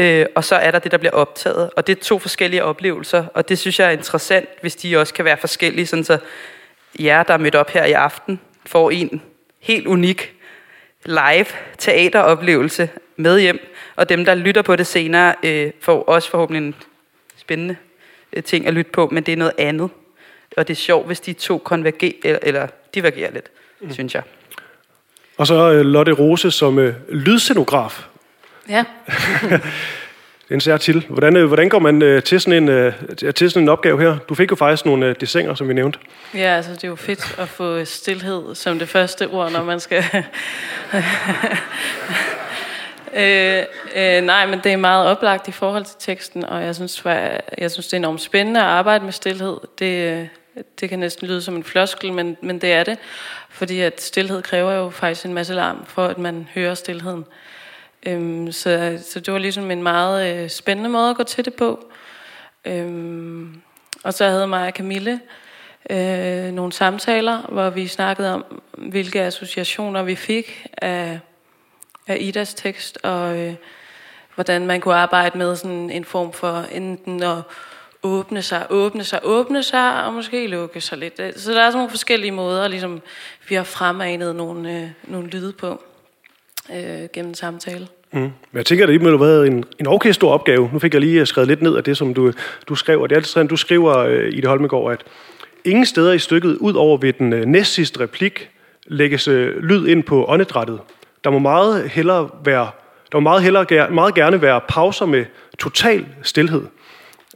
Øh, 0.03 0.25
og 0.35 0.43
så 0.43 0.55
er 0.55 0.71
der 0.71 0.79
det, 0.79 0.91
der 0.91 0.97
bliver 0.97 1.11
optaget. 1.11 1.69
Og 1.75 1.87
det 1.87 1.97
er 1.97 2.01
to 2.01 2.19
forskellige 2.19 2.63
oplevelser, 2.63 3.25
og 3.33 3.49
det 3.49 3.59
synes 3.59 3.79
jeg 3.79 3.87
er 3.87 3.91
interessant, 3.91 4.49
hvis 4.61 4.75
de 4.75 4.97
også 4.97 5.13
kan 5.13 5.25
være 5.25 5.37
forskellige, 5.37 5.85
sådan 5.85 6.03
så 6.03 6.17
jer, 6.99 7.23
der 7.23 7.33
er 7.33 7.37
mødt 7.37 7.55
op 7.55 7.69
her 7.69 7.85
i 7.85 7.91
aften, 7.91 8.39
får 8.65 8.91
en 8.91 9.21
helt 9.59 9.87
unik 9.87 10.33
live 11.05 11.45
teateroplevelse 11.77 12.89
med 13.15 13.39
hjem, 13.39 13.59
og 13.95 14.09
dem, 14.09 14.25
der 14.25 14.35
lytter 14.35 14.61
på 14.61 14.75
det 14.75 14.87
senere, 14.87 15.35
øh, 15.43 15.71
får 15.81 16.03
også 16.03 16.29
forhåbentlig 16.29 16.67
en 16.67 16.75
spændende 17.37 17.75
øh, 18.33 18.43
ting 18.43 18.67
at 18.67 18.73
lytte 18.73 18.91
på, 18.91 19.09
men 19.11 19.23
det 19.23 19.31
er 19.31 19.37
noget 19.37 19.53
andet. 19.57 19.89
Og 20.57 20.67
det 20.67 20.73
er 20.73 20.77
sjovt, 20.77 21.05
hvis 21.07 21.19
de 21.19 21.33
to 21.33 21.57
konvergerer, 21.57 22.39
eller, 22.41 22.67
divergerer 22.95 23.31
lidt, 23.31 23.51
mm. 23.81 23.93
synes 23.93 24.15
jeg. 24.15 24.23
Og 25.37 25.47
så 25.47 25.71
øh, 25.71 25.81
Lotte 25.81 26.11
Rose 26.11 26.51
som 26.51 26.79
øh, 26.79 26.93
lydscenograf. 27.09 28.05
Ja. 28.69 28.83
En 30.49 30.61
sær 30.61 30.77
til. 30.77 31.05
Hvordan, 31.09 31.35
øh, 31.35 31.45
hvordan 31.47 31.69
går 31.69 31.79
man 31.79 32.01
øh, 32.01 32.23
til, 32.23 32.41
sådan 32.41 32.63
en, 32.63 32.69
øh, 32.69 32.93
til 33.35 33.51
sådan 33.51 33.63
en 33.63 33.69
opgave 33.69 34.01
her? 34.01 34.17
Du 34.17 34.35
fik 34.35 34.51
jo 34.51 34.55
faktisk 34.55 34.85
nogle 34.85 35.15
øh, 35.35 35.55
som 35.55 35.67
vi 35.67 35.73
nævnte. 35.73 35.99
Ja, 36.33 36.55
altså 36.55 36.71
det 36.71 36.83
er 36.83 36.87
jo 36.87 36.95
fedt 36.95 37.35
at 37.39 37.49
få 37.49 37.85
stillhed 37.85 38.55
som 38.55 38.79
det 38.79 38.89
første 38.89 39.27
ord, 39.27 39.51
når 39.51 39.63
man 39.63 39.79
skal... 39.79 40.03
øh, 43.13 43.63
øh, 43.95 44.21
nej, 44.21 44.45
men 44.45 44.59
det 44.63 44.73
er 44.73 44.77
meget 44.77 45.07
oplagt 45.07 45.47
i 45.47 45.51
forhold 45.51 45.85
til 45.85 45.95
teksten, 45.99 46.45
og 46.45 46.63
jeg 46.63 46.75
synes, 46.75 47.05
jeg, 47.05 47.41
jeg 47.57 47.71
synes 47.71 47.87
det 47.87 47.93
er 47.93 47.97
enormt 47.97 48.21
spændende 48.21 48.59
at 48.59 48.65
arbejde 48.65 49.03
med 49.05 49.13
stillhed. 49.13 49.57
Det, 49.79 50.29
det 50.79 50.89
kan 50.89 50.99
næsten 50.99 51.27
lyde 51.27 51.41
som 51.41 51.55
en 51.55 51.63
floskel, 51.63 52.13
men, 52.13 52.37
men 52.41 52.61
det 52.61 52.73
er 52.73 52.83
det. 52.83 52.97
Fordi 53.49 53.79
at 53.79 54.01
stillhed 54.01 54.41
kræver 54.41 54.71
jo 54.71 54.89
faktisk 54.89 55.25
en 55.25 55.33
masse 55.33 55.53
larm, 55.53 55.85
for 55.85 56.07
at 56.07 56.17
man 56.17 56.47
hører 56.53 56.73
stillheden. 56.73 57.25
Øhm, 58.05 58.51
så, 58.51 58.99
så 59.05 59.19
det 59.19 59.33
var 59.33 59.39
ligesom 59.39 59.71
en 59.71 59.83
meget 59.83 60.43
øh, 60.43 60.49
spændende 60.49 60.89
måde 60.89 61.09
at 61.09 61.17
gå 61.17 61.23
til 61.23 61.45
det 61.45 61.53
på. 61.53 61.85
Øhm, 62.65 63.61
og 64.03 64.13
så 64.13 64.29
havde 64.29 64.47
mig 64.47 64.67
og 64.67 64.73
Camille 64.73 65.19
øh, 65.89 66.51
nogle 66.51 66.73
samtaler, 66.73 67.41
hvor 67.41 67.69
vi 67.69 67.87
snakkede 67.87 68.33
om, 68.33 68.61
hvilke 68.77 69.21
associationer 69.21 70.03
vi 70.03 70.15
fik 70.15 70.67
af, 70.77 71.19
af 72.07 72.17
Idas 72.19 72.53
tekst, 72.53 72.97
og 73.03 73.37
øh, 73.37 73.53
hvordan 74.35 74.67
man 74.67 74.81
kunne 74.81 74.95
arbejde 74.95 75.37
med 75.37 75.55
sådan 75.55 75.89
en 75.89 76.05
form 76.05 76.33
for 76.33 76.65
enten 76.71 77.23
at 77.23 77.41
åbne 78.05 78.41
sig, 78.41 78.65
åbne 78.69 79.03
sig, 79.03 79.19
åbne 79.23 79.63
sig, 79.63 80.05
og 80.05 80.13
måske 80.13 80.47
lukke 80.47 80.81
sig 80.81 80.97
lidt. 80.97 81.15
Så 81.35 81.51
der 81.51 81.61
er 81.61 81.69
sådan 81.69 81.77
nogle 81.77 81.89
forskellige 81.89 82.31
måder, 82.31 82.67
ligesom 82.67 83.01
vi 83.49 83.55
har 83.55 83.63
fremanet 83.63 84.35
nogle, 84.35 84.77
øh, 84.77 84.87
nogle 85.03 85.27
lyde 85.27 85.53
på 85.53 85.81
øh, 86.75 87.09
gennem 87.13 87.33
samtale. 87.33 87.87
Mm. 88.11 88.29
Jeg 88.53 88.65
tænker, 88.65 88.85
at 88.85 88.89
det 88.89 89.01
må 89.01 89.09
have 89.09 89.19
været 89.19 89.47
en, 89.47 89.65
en 89.79 89.87
okay 89.87 90.11
stor 90.11 90.31
opgave. 90.31 90.69
Nu 90.73 90.79
fik 90.79 90.93
jeg 90.93 91.01
lige 91.01 91.19
øh, 91.19 91.27
skrevet 91.27 91.47
lidt 91.47 91.61
ned 91.61 91.75
af 91.75 91.83
det, 91.83 91.97
som 91.97 92.13
du, 92.13 92.31
du 92.67 92.75
skrev. 92.75 93.01
Og 93.01 93.09
det 93.09 93.15
er 93.15 93.19
altid 93.19 93.31
sådan, 93.31 93.47
du 93.47 93.57
skriver 93.57 93.97
øh, 93.97 94.27
i 94.33 94.35
det 94.35 94.45
Holmegård, 94.45 94.93
at 94.93 95.03
ingen 95.65 95.85
steder 95.85 96.13
i 96.13 96.19
stykket, 96.19 96.57
ud 96.57 96.73
over 96.73 96.97
ved 96.97 97.13
den 97.13 97.33
øh, 97.33 97.45
næstsidste 97.45 97.99
replik, 97.99 98.49
lægges 98.87 99.27
øh, 99.27 99.63
lyd 99.63 99.87
ind 99.87 100.03
på 100.03 100.25
åndedrættet. 100.27 100.79
Der 101.23 101.29
må 101.29 101.39
meget 101.39 101.89
hellere 101.89 102.29
være 102.45 102.69
der 103.11 103.17
må 103.17 103.23
meget, 103.23 103.43
hellere, 103.43 103.91
meget 103.91 104.15
gerne 104.15 104.41
være 104.41 104.61
pauser 104.67 105.05
med 105.05 105.25
total 105.59 106.05
stillhed. 106.21 106.61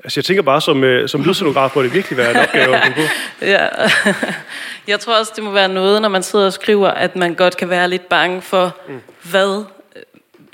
Altså 0.03 0.19
jeg 0.19 0.25
tænker 0.25 0.41
bare, 0.43 0.61
som, 0.61 0.83
øh, 0.83 1.09
som 1.09 1.23
lydscenograf 1.23 1.71
må 1.75 1.83
det 1.83 1.93
virkelig 1.93 2.17
være 2.17 2.31
en 2.31 2.37
opgave 2.37 2.75
at 2.75 2.93
på. 2.95 3.01
ja. 3.45 3.67
Jeg 4.87 4.99
tror 4.99 5.19
også, 5.19 5.31
det 5.35 5.43
må 5.43 5.51
være 5.51 5.69
noget, 5.69 6.01
når 6.01 6.09
man 6.09 6.23
sidder 6.23 6.45
og 6.45 6.53
skriver, 6.53 6.87
at 6.87 7.15
man 7.15 7.35
godt 7.35 7.57
kan 7.57 7.69
være 7.69 7.89
lidt 7.89 8.09
bange 8.09 8.41
for, 8.41 8.77
mm. 8.87 9.01
hvad, 9.23 9.63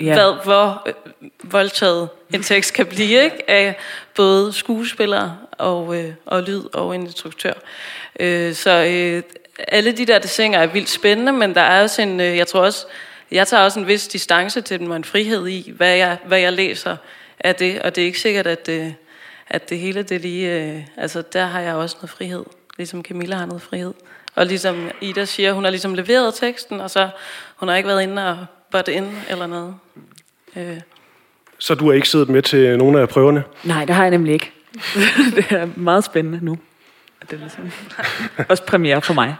ja. 0.00 0.14
hvad, 0.14 0.44
hvor 0.44 0.86
øh, 0.86 0.92
voldtaget 1.42 2.08
en 2.34 2.42
tekst 2.42 2.74
kan 2.74 2.86
blive, 2.86 3.22
ikke? 3.24 3.50
Af 3.50 3.76
både 4.14 4.52
skuespillere 4.52 5.36
og, 5.52 5.96
øh, 5.96 6.12
og 6.26 6.42
lyd 6.42 6.62
og 6.72 6.94
en 6.94 7.02
instruktør. 7.02 7.52
Øh, 8.20 8.54
så 8.54 8.70
øh, 8.70 9.22
alle 9.68 9.92
de 9.92 10.06
der 10.06 10.18
desinger 10.18 10.58
er 10.58 10.66
vildt 10.66 10.90
spændende, 10.90 11.32
men 11.32 11.54
der 11.54 11.60
er 11.60 11.82
også 11.82 12.02
en, 12.02 12.20
øh, 12.20 12.36
jeg 12.36 12.46
tror 12.46 12.60
også, 12.60 12.86
jeg 13.30 13.48
tager 13.48 13.62
også 13.62 13.80
en 13.80 13.86
vis 13.86 14.08
distance 14.08 14.60
til 14.60 14.78
dem 14.78 14.90
og 14.90 14.96
en 14.96 15.04
frihed 15.04 15.46
i, 15.46 15.72
hvad 15.76 15.94
jeg, 15.96 16.18
hvad 16.26 16.38
jeg 16.38 16.52
læser 16.52 16.96
af 17.40 17.54
det, 17.54 17.82
og 17.82 17.96
det 17.96 18.02
er 18.02 18.06
ikke 18.06 18.20
sikkert, 18.20 18.46
at... 18.46 18.68
Øh, 18.68 18.92
at 19.48 19.70
det 19.70 19.78
hele 19.78 20.02
det 20.02 20.20
lige, 20.20 20.62
øh, 20.62 20.82
altså 20.96 21.22
der 21.32 21.46
har 21.46 21.60
jeg 21.60 21.74
også 21.74 21.96
noget 21.96 22.10
frihed, 22.10 22.44
ligesom 22.76 23.02
Camilla 23.02 23.36
har 23.36 23.46
noget 23.46 23.62
frihed. 23.62 23.94
Og 24.34 24.46
ligesom 24.46 24.90
Ida 25.00 25.24
siger, 25.24 25.52
hun 25.52 25.64
har 25.64 25.70
ligesom 25.70 25.94
leveret 25.94 26.34
teksten, 26.34 26.80
og 26.80 26.90
så 26.90 27.08
hun 27.56 27.68
har 27.68 27.76
ikke 27.76 27.88
været 27.88 28.02
inde 28.02 28.30
og 28.30 28.46
butte 28.72 28.92
ind 28.92 29.08
eller 29.28 29.46
noget. 29.46 29.74
Øh. 30.56 30.80
Så 31.58 31.74
du 31.74 31.86
har 31.86 31.92
ikke 31.92 32.08
siddet 32.08 32.28
med 32.28 32.42
til 32.42 32.78
nogle 32.78 33.00
af 33.00 33.08
prøverne? 33.08 33.44
Nej, 33.64 33.84
det 33.84 33.94
har 33.94 34.02
jeg 34.02 34.10
nemlig 34.10 34.32
ikke. 34.32 34.52
det 35.36 35.52
er 35.52 35.68
meget 35.76 36.04
spændende 36.04 36.44
nu. 36.44 36.58
Det 37.22 37.32
er 37.32 37.36
ligesom 37.36 37.72
også 38.50 38.62
premiere 38.62 39.02
for 39.02 39.14
mig. 39.14 39.36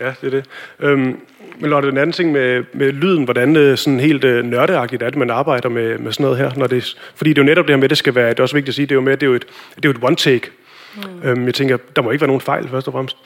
Ja, 0.00 0.12
det 0.20 0.26
er 0.26 0.30
det. 0.30 0.44
Øhm, 0.80 1.20
men 1.58 1.70
Lotte, 1.70 1.88
en 1.88 1.98
anden 1.98 2.12
ting 2.12 2.32
med, 2.32 2.64
med 2.72 2.92
lyden, 2.92 3.24
hvordan 3.24 3.54
det 3.54 3.78
sådan 3.78 4.00
helt 4.00 4.24
øh, 4.24 4.44
nørdeagtigt 4.44 5.02
er 5.02 5.10
det, 5.10 5.18
man 5.18 5.30
arbejder 5.30 5.68
med, 5.68 5.98
med 5.98 6.12
sådan 6.12 6.24
noget 6.24 6.38
her? 6.38 6.50
Når 6.56 6.66
det, 6.66 6.96
fordi 7.14 7.30
det 7.30 7.38
er 7.38 7.42
jo 7.42 7.46
netop 7.46 7.66
det 7.66 7.72
her 7.74 7.80
med, 7.80 7.88
det 7.88 7.98
skal 7.98 8.14
være, 8.14 8.30
det 8.30 8.38
er 8.38 8.42
også 8.42 8.56
vigtigt 8.56 8.68
at 8.68 8.74
sige, 8.74 8.86
det 8.86 8.92
er 8.92 8.96
jo 8.96 9.00
med, 9.00 9.16
det 9.16 9.22
er 9.22 9.26
jo 9.26 9.34
et, 9.34 9.46
det 9.76 9.84
er 9.84 9.88
jo 9.88 9.90
et 9.90 9.98
one 10.02 10.16
take. 10.16 10.50
Mm. 10.94 11.28
Øhm, 11.28 11.46
jeg 11.46 11.54
tænker, 11.54 11.76
der 11.96 12.02
må 12.02 12.10
ikke 12.10 12.20
være 12.20 12.28
nogen 12.28 12.40
fejl, 12.40 12.68
først 12.68 12.86
og 12.86 12.92
fremmest. 12.92 13.16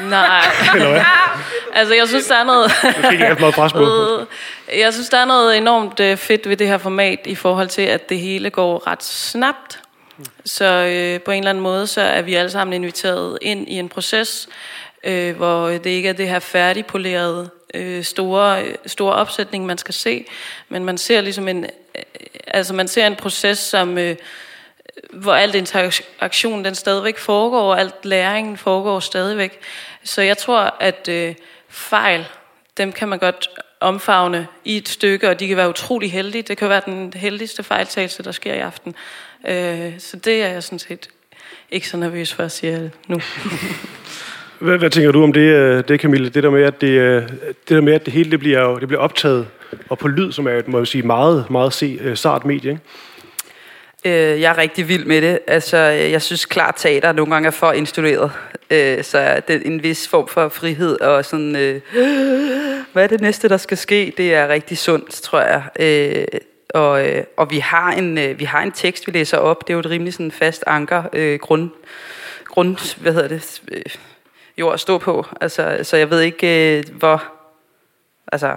Nej. 0.00 0.40
Eller 0.74 0.90
hvad? 0.90 1.00
altså, 1.74 1.94
jeg 1.94 2.08
synes, 2.08 2.26
der 2.26 2.34
er 2.34 2.44
noget... 2.44 2.70
jeg 2.82 3.10
fik 3.10 3.20
ikke 3.20 3.36
meget 3.40 3.54
pres 3.54 3.72
på. 3.72 3.86
jeg 4.84 4.92
synes, 4.92 5.08
der 5.08 5.18
er 5.18 5.24
noget 5.24 5.56
enormt 5.56 6.00
øh, 6.00 6.16
fedt 6.16 6.48
ved 6.48 6.56
det 6.56 6.66
her 6.66 6.78
format, 6.78 7.18
i 7.24 7.34
forhold 7.34 7.68
til, 7.68 7.82
at 7.82 8.08
det 8.08 8.18
hele 8.18 8.50
går 8.50 8.86
ret 8.86 9.04
snabt. 9.04 9.80
Så 10.44 10.64
øh, 10.64 11.20
på 11.20 11.30
en 11.30 11.38
eller 11.38 11.50
anden 11.50 11.62
måde, 11.62 11.86
så 11.86 12.00
er 12.00 12.22
vi 12.22 12.34
alle 12.34 12.50
sammen 12.50 12.74
inviteret 12.74 13.38
ind 13.42 13.68
i 13.68 13.74
en 13.78 13.88
proces, 13.88 14.48
øh, 15.04 15.36
hvor 15.36 15.68
det 15.68 15.86
ikke 15.86 16.08
er 16.08 16.12
det 16.12 16.28
her 16.28 16.38
færdigpolerede 16.38 17.50
øh, 17.74 18.04
store, 18.04 18.64
store 18.86 19.14
opsætning, 19.14 19.66
man 19.66 19.78
skal 19.78 19.94
se, 19.94 20.24
men 20.68 20.84
man 20.84 20.98
ser 20.98 21.20
ligesom 21.20 21.48
en, 21.48 21.64
øh, 21.64 22.02
altså 22.46 22.74
man 22.74 22.88
ser 22.88 23.06
en 23.06 23.16
proces, 23.16 23.58
som, 23.58 23.98
øh, 23.98 24.16
hvor 25.12 25.34
alt 25.34 25.54
interaktion 25.54 26.64
den 26.64 26.74
stadigvæk 26.74 27.18
foregår, 27.18 27.72
og 27.72 27.80
alt 27.80 28.04
læringen 28.04 28.56
foregår 28.56 29.00
stadigvæk. 29.00 29.60
Så 30.04 30.22
jeg 30.22 30.38
tror, 30.38 30.74
at 30.80 31.08
øh, 31.08 31.34
fejl, 31.68 32.26
dem 32.76 32.92
kan 32.92 33.08
man 33.08 33.18
godt 33.18 33.50
omfavne 33.80 34.46
i 34.64 34.76
et 34.76 34.88
stykke, 34.88 35.28
og 35.28 35.40
de 35.40 35.48
kan 35.48 35.56
være 35.56 35.68
utrolig 35.68 36.12
heldige. 36.12 36.42
Det 36.42 36.58
kan 36.58 36.68
være 36.68 36.82
den 36.86 37.12
heldigste 37.16 37.62
fejltagelse, 37.62 38.22
der 38.22 38.32
sker 38.32 38.54
i 38.54 38.58
aften. 38.58 38.94
Øh, 39.48 40.00
så 40.00 40.16
det 40.16 40.42
er 40.42 40.48
jeg 40.48 40.62
sådan 40.62 40.78
set 40.78 41.08
ikke 41.70 41.88
så 41.88 41.96
nervøs 41.96 42.32
for 42.32 42.44
at 42.44 42.52
sige 42.52 42.90
nu. 43.06 43.20
Hvad, 44.58 44.78
hvad 44.78 44.90
tænker 44.90 45.12
du 45.12 45.22
om 45.22 45.32
det, 45.32 45.40
øh, 45.40 45.84
det 45.88 46.00
Camille? 46.00 46.28
Det 46.28 46.42
der 46.42 46.50
med, 46.50 46.62
at 46.62 46.80
det, 46.80 46.88
øh, 46.88 47.22
det, 47.48 47.68
der 47.68 47.80
med, 47.80 47.92
at 47.92 48.04
det 48.04 48.12
hele 48.12 48.30
det 48.30 48.38
bliver, 48.38 48.78
det 48.78 48.88
bliver 48.88 49.00
optaget 49.00 49.46
og 49.88 49.98
på 49.98 50.08
lyd, 50.08 50.32
som 50.32 50.46
er 50.46 50.52
et 50.52 50.68
må 50.68 50.78
jeg 50.78 50.86
sige, 50.86 51.02
meget, 51.02 51.50
meget 51.50 51.72
se, 51.72 51.98
øh, 52.00 52.16
sart 52.16 52.44
medie, 52.44 52.70
ikke? 52.70 54.32
Øh, 54.32 54.40
jeg 54.40 54.52
er 54.52 54.58
rigtig 54.58 54.88
vild 54.88 55.04
med 55.04 55.22
det. 55.22 55.38
Altså, 55.46 55.76
jeg 55.86 56.22
synes 56.22 56.46
klart, 56.46 56.74
teater 56.76 57.12
nogle 57.12 57.32
gange 57.32 57.46
er 57.46 57.50
for 57.50 57.72
instrueret. 57.72 58.32
Øh, 58.70 59.04
så 59.04 59.40
det 59.48 59.56
er 59.56 59.60
en 59.64 59.82
vis 59.82 60.08
form 60.08 60.28
for 60.28 60.48
frihed 60.48 61.00
og 61.00 61.24
sådan, 61.24 61.56
øh, 61.56 61.80
hvad 62.92 63.04
er 63.04 63.08
det 63.08 63.20
næste, 63.20 63.48
der 63.48 63.56
skal 63.56 63.76
ske? 63.76 64.12
Det 64.16 64.34
er 64.34 64.48
rigtig 64.48 64.78
sundt, 64.78 65.10
tror 65.10 65.40
jeg. 65.40 65.62
Øh, 65.80 66.40
og, 66.74 67.02
og 67.36 67.50
vi, 67.50 67.58
har 67.58 67.92
en, 67.92 68.38
vi 68.38 68.44
har 68.44 68.62
en 68.62 68.72
tekst, 68.72 69.06
vi 69.06 69.12
læser 69.12 69.38
op. 69.38 69.66
Det 69.66 69.72
er 69.72 69.74
jo 69.74 69.80
et 69.80 69.90
rimelig 69.90 70.12
sådan 70.12 70.30
fast 70.30 70.64
anker, 70.66 71.02
øh, 71.12 71.38
grund, 71.38 71.70
grund, 72.44 73.00
hvad 73.02 73.12
hedder 73.12 73.28
det, 73.28 73.62
jord 74.58 74.74
at 74.74 74.80
stå 74.80 74.98
på. 74.98 75.26
Altså, 75.40 75.78
så 75.82 75.96
jeg 75.96 76.10
ved 76.10 76.20
ikke, 76.20 76.78
øh, 76.78 76.84
hvor... 76.92 77.24
Altså, 78.32 78.56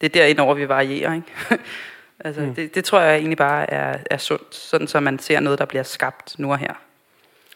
det 0.00 0.06
er 0.06 0.10
derinde 0.10 0.42
over, 0.42 0.54
vi 0.54 0.68
varierer, 0.68 1.14
ikke? 1.14 1.26
altså, 2.24 2.40
mm. 2.40 2.54
det, 2.54 2.74
det 2.74 2.84
tror 2.84 3.00
jeg 3.00 3.16
egentlig 3.16 3.38
bare 3.38 3.70
er, 3.70 3.98
er 4.10 4.16
sundt, 4.16 4.54
sådan 4.54 4.86
så 4.86 5.00
man 5.00 5.18
ser 5.18 5.40
noget, 5.40 5.58
der 5.58 5.64
bliver 5.64 5.82
skabt 5.82 6.38
nu 6.38 6.52
og 6.52 6.58
her. 6.58 6.72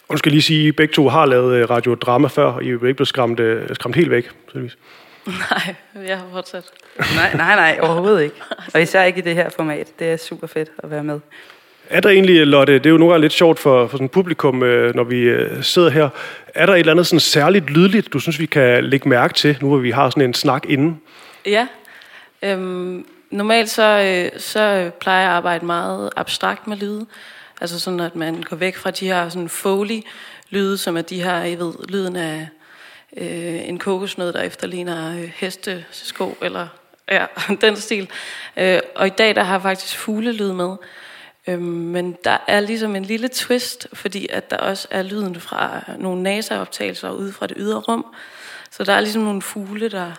Og 0.08 0.12
du 0.12 0.18
skal 0.18 0.32
lige 0.32 0.42
sige, 0.42 0.60
at 0.60 0.68
I 0.68 0.72
begge 0.72 0.94
to 0.94 1.08
har 1.08 1.26
lavet 1.26 1.54
øh, 1.54 1.70
radiodrama 1.70 2.28
før, 2.28 2.44
og 2.44 2.64
I 2.64 2.68
er 2.68 2.72
ikke 2.72 2.94
blevet 2.94 3.08
skræmt, 3.08 3.40
øh, 3.40 3.74
skræmt 3.74 3.96
helt 3.96 4.10
væk, 4.10 4.30
tydeligvis. 4.48 4.78
Nej, 5.50 5.74
jeg 6.06 6.18
har 6.18 6.26
fortsat. 6.32 6.64
nej, 6.98 7.34
nej, 7.34 7.56
nej, 7.56 7.78
overhovedet 7.82 8.22
ikke. 8.22 8.36
Og 8.74 8.82
især 8.82 9.04
ikke 9.04 9.18
i 9.18 9.22
det 9.22 9.34
her 9.34 9.48
format. 9.48 9.98
Det 9.98 10.12
er 10.12 10.16
super 10.16 10.46
fedt 10.46 10.70
at 10.78 10.90
være 10.90 11.04
med. 11.04 11.20
Er 11.90 12.00
der 12.00 12.08
egentlig, 12.08 12.46
Lotte, 12.46 12.74
det 12.74 12.86
er 12.86 12.90
jo 12.90 12.96
nogle 12.96 13.12
gange 13.12 13.20
lidt 13.20 13.32
sjovt 13.32 13.58
for, 13.58 13.86
for 13.86 13.96
sådan 13.96 14.08
publikum, 14.08 14.62
øh, 14.62 14.94
når 14.94 15.04
vi 15.04 15.20
øh, 15.20 15.62
sidder 15.62 15.90
her, 15.90 16.08
er 16.54 16.66
der 16.66 16.74
et 16.74 16.78
eller 16.78 16.92
andet 16.92 17.06
sådan 17.06 17.20
særligt 17.20 17.70
lydligt, 17.70 18.12
du 18.12 18.18
synes, 18.18 18.38
vi 18.38 18.46
kan 18.46 18.84
lægge 18.84 19.08
mærke 19.08 19.34
til, 19.34 19.56
nu 19.60 19.68
hvor 19.68 19.76
vi 19.76 19.90
har 19.90 20.10
sådan 20.10 20.22
en 20.22 20.34
snak 20.34 20.66
inden? 20.68 21.00
Ja, 21.46 21.66
øhm, 22.42 23.06
normalt 23.30 23.70
så, 23.70 23.82
øh, 23.82 24.40
så 24.40 24.90
plejer 25.00 25.20
jeg 25.20 25.30
at 25.30 25.36
arbejde 25.36 25.66
meget 25.66 26.10
abstrakt 26.16 26.66
med 26.66 26.76
lyde. 26.76 27.06
Altså 27.60 27.80
sådan, 27.80 28.00
at 28.00 28.16
man 28.16 28.42
går 28.42 28.56
væk 28.56 28.76
fra 28.76 28.90
de 28.90 29.06
her 29.06 29.28
sådan 29.28 29.48
foley-lyde, 29.48 30.78
som 30.78 30.96
er 30.96 31.02
de 31.02 31.22
her, 31.22 31.44
I 31.44 31.54
ved, 31.54 31.74
lyden 31.88 32.16
af 32.16 32.48
øh, 33.16 33.68
en 33.68 33.78
kokosnød, 33.78 34.32
der 34.32 34.42
efterligner 34.42 35.18
øh, 35.18 35.30
hestesko, 35.36 36.36
eller 36.42 36.66
ja, 37.10 37.26
den 37.60 37.76
stil. 37.76 38.10
Øh, 38.56 38.78
og 38.94 39.06
i 39.06 39.10
dag, 39.10 39.34
der 39.34 39.42
har 39.42 39.54
jeg 39.54 39.62
faktisk 39.62 39.96
fuglelyd 39.96 40.52
med. 40.52 40.76
Øhm, 41.48 41.62
men 41.62 42.16
der 42.24 42.38
er 42.46 42.60
ligesom 42.60 42.96
en 42.96 43.04
lille 43.04 43.28
twist, 43.28 43.88
fordi 43.92 44.28
at 44.30 44.50
der 44.50 44.56
også 44.56 44.88
er 44.90 45.02
lyden 45.02 45.40
fra 45.40 45.84
nogle 45.98 46.22
NASA-optagelser 46.22 47.10
ude 47.10 47.32
fra 47.32 47.46
det 47.46 47.56
ydre 47.60 47.78
rum. 47.78 48.06
Så 48.70 48.84
der 48.84 48.92
er 48.92 49.00
ligesom 49.00 49.22
nogle 49.22 49.42
fugle, 49.42 49.88
der 49.88 50.12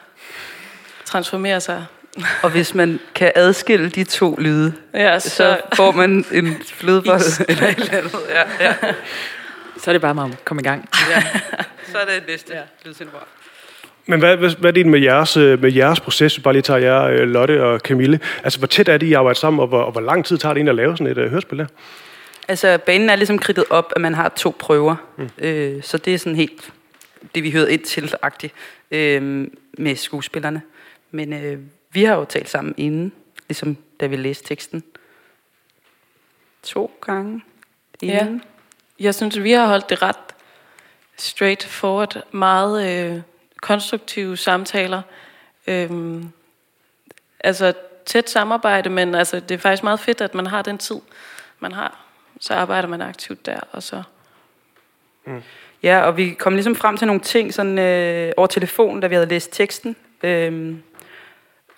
transformerer 1.06 1.60
sig. 1.60 1.86
Og 2.44 2.50
hvis 2.50 2.75
man 2.75 3.00
kan 3.16 3.32
adskille 3.36 3.90
de 3.90 4.04
to 4.04 4.36
lyde, 4.36 4.74
ja, 4.94 5.20
så, 5.20 5.30
så 5.30 5.62
får 5.74 5.92
man 5.92 6.25
en 6.32 6.63
flødebold 6.63 7.22
eller 7.50 7.68
et 7.68 7.78
eller 7.78 7.98
andet. 7.98 8.16
Ja, 8.30 8.66
ja. 8.66 8.75
Så 9.78 9.92
er 9.92 9.94
det 9.94 10.01
bare 10.01 10.16
med 10.16 10.24
at 10.24 10.46
komme 10.46 10.62
i 10.62 10.63
gang. 10.63 10.90
Ja. 11.10 11.24
Så 11.92 11.98
er 11.98 12.06
det 12.06 12.24
næste 12.28 12.54
ja. 12.54 12.62
lydsindebrug. 12.86 13.41
Men 14.05 14.20
hvad, 14.20 14.38
hvad, 14.38 14.50
hvad 14.60 14.70
er 14.70 14.74
det 14.74 14.86
med 14.86 15.00
jeres, 15.00 15.38
øh, 15.38 15.62
med 15.62 15.74
jeres 15.74 16.00
proces? 16.00 16.38
Vi 16.38 16.41
bare 16.41 16.53
lige 16.53 16.62
tager 16.62 16.79
jer, 16.79 17.03
øh, 17.03 17.20
Lotte 17.20 17.63
og 17.63 17.79
Camille. 17.79 18.20
Altså, 18.43 18.60
hvor 18.60 18.67
tæt 18.67 18.88
er 18.89 18.98
det, 18.98 19.08
I 19.08 19.13
arbejder 19.13 19.39
sammen, 19.39 19.60
og 19.60 19.67
hvor, 19.67 19.81
og 19.81 19.91
hvor 19.91 20.01
lang 20.01 20.25
tid 20.25 20.38
tager 20.38 20.53
det 20.53 20.58
egentlig 20.58 20.72
at 20.72 20.75
lave 20.75 20.98
sådan 20.98 21.12
et 21.12 21.17
uh, 21.17 21.31
hørespil 21.31 21.58
der? 21.58 21.65
Altså, 22.48 22.77
banen 22.86 23.10
er 23.10 23.15
ligesom 23.15 23.39
kridtet 23.39 23.65
op, 23.70 23.93
at 23.96 24.01
man 24.01 24.13
har 24.13 24.29
to 24.29 24.55
prøver. 24.60 24.96
Mm. 25.17 25.29
Øh, 25.38 25.84
så 25.84 25.98
det 25.98 26.13
er 26.13 26.17
sådan 26.17 26.36
helt 26.36 26.74
det, 27.36 27.43
vi 27.43 27.51
hørte 27.51 27.74
ind 27.74 27.84
til 27.84 28.13
agtigt 28.22 28.53
øh, 28.91 29.48
med 29.77 29.96
skuespillerne. 29.96 30.62
Men 31.12 31.34
øh, 31.34 31.60
vi 31.91 32.03
har 32.03 32.15
jo 32.15 32.25
talt 32.25 32.50
sammen 32.50 32.74
inden, 32.77 33.12
ligesom 33.50 33.77
da 34.00 34.08
vi 34.08 34.15
læste 34.15 34.48
teksten. 34.48 34.84
To 36.63 36.91
gange 37.01 37.41
inden. 38.01 38.41
Ja. 39.00 39.05
Jeg 39.05 39.15
synes, 39.15 39.43
vi 39.43 39.51
har 39.51 39.67
holdt 39.67 39.89
det 39.89 40.01
ret 40.01 40.15
straightforward. 41.17 42.22
Meget 42.31 43.10
øh, 43.12 43.22
konstruktive 43.62 44.38
samtaler. 44.38 45.01
Øhm, 45.68 46.32
altså 47.39 47.74
tæt 48.06 48.30
samarbejde, 48.30 48.89
men 48.89 49.15
altså, 49.15 49.39
det 49.39 49.56
er 49.56 49.60
faktisk 49.60 49.84
meget 49.84 50.00
fedt, 50.00 50.22
at 50.22 50.36
man 50.36 50.48
har 50.48 50.62
den 50.62 50.77
tid, 50.77 51.00
man 51.60 51.72
har. 51.72 52.06
Så 52.39 52.53
arbejder 52.53 52.88
man 52.88 53.01
aktivt 53.01 53.46
der, 53.46 53.60
og 53.72 53.84
så... 53.84 54.03
Mm. 55.25 55.41
Ja, 55.84 56.01
og 56.01 56.18
vi 56.18 56.30
kom 56.30 56.53
ligesom 56.53 56.75
frem 56.75 56.98
til 56.98 57.08
nogle 57.08 57.22
ting 57.22 57.53
sådan, 57.53 57.80
øh, 57.80 58.34
over 58.38 58.48
telefonen, 58.48 59.01
da 59.01 59.08
vi 59.08 59.15
havde 59.15 59.27
læst 59.27 59.53
teksten. 59.53 59.96
Øh, 60.24 60.75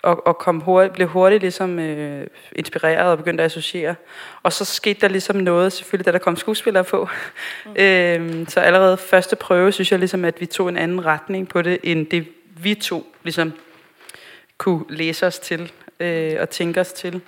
og, 0.03 0.27
og 0.27 0.37
kom 0.37 0.59
hurtigt, 0.59 0.93
blev 0.93 1.07
hurtigt 1.07 1.41
ligesom, 1.41 1.79
øh, 1.79 2.27
inspireret 2.55 3.11
og 3.11 3.17
begyndte 3.17 3.43
at 3.43 3.45
associere. 3.45 3.95
Og 4.43 4.53
så 4.53 4.65
skete 4.65 5.01
der 5.01 5.07
ligesom 5.07 5.35
noget, 5.35 5.73
selvfølgelig, 5.73 6.05
da 6.05 6.11
der 6.11 6.17
kom 6.17 6.35
skuespillere 6.35 6.83
på. 6.83 7.09
Mm. 7.65 7.71
øh, 7.83 8.47
så 8.47 8.59
allerede 8.59 8.97
første 8.97 9.35
prøve, 9.35 9.71
synes 9.71 9.91
jeg 9.91 9.99
ligesom, 9.99 10.25
at 10.25 10.41
vi 10.41 10.45
tog 10.45 10.69
en 10.69 10.77
anden 10.77 11.05
retning 11.05 11.49
på 11.49 11.61
det, 11.61 11.79
end 11.83 12.07
det 12.07 12.27
vi 12.57 12.75
to 12.75 13.15
ligesom 13.23 13.53
kunne 14.57 14.85
læse 14.89 15.27
os 15.27 15.39
til 15.39 15.71
øh, 15.99 16.35
og 16.39 16.49
tænke 16.49 16.81
os 16.81 16.93
til. 16.93 17.21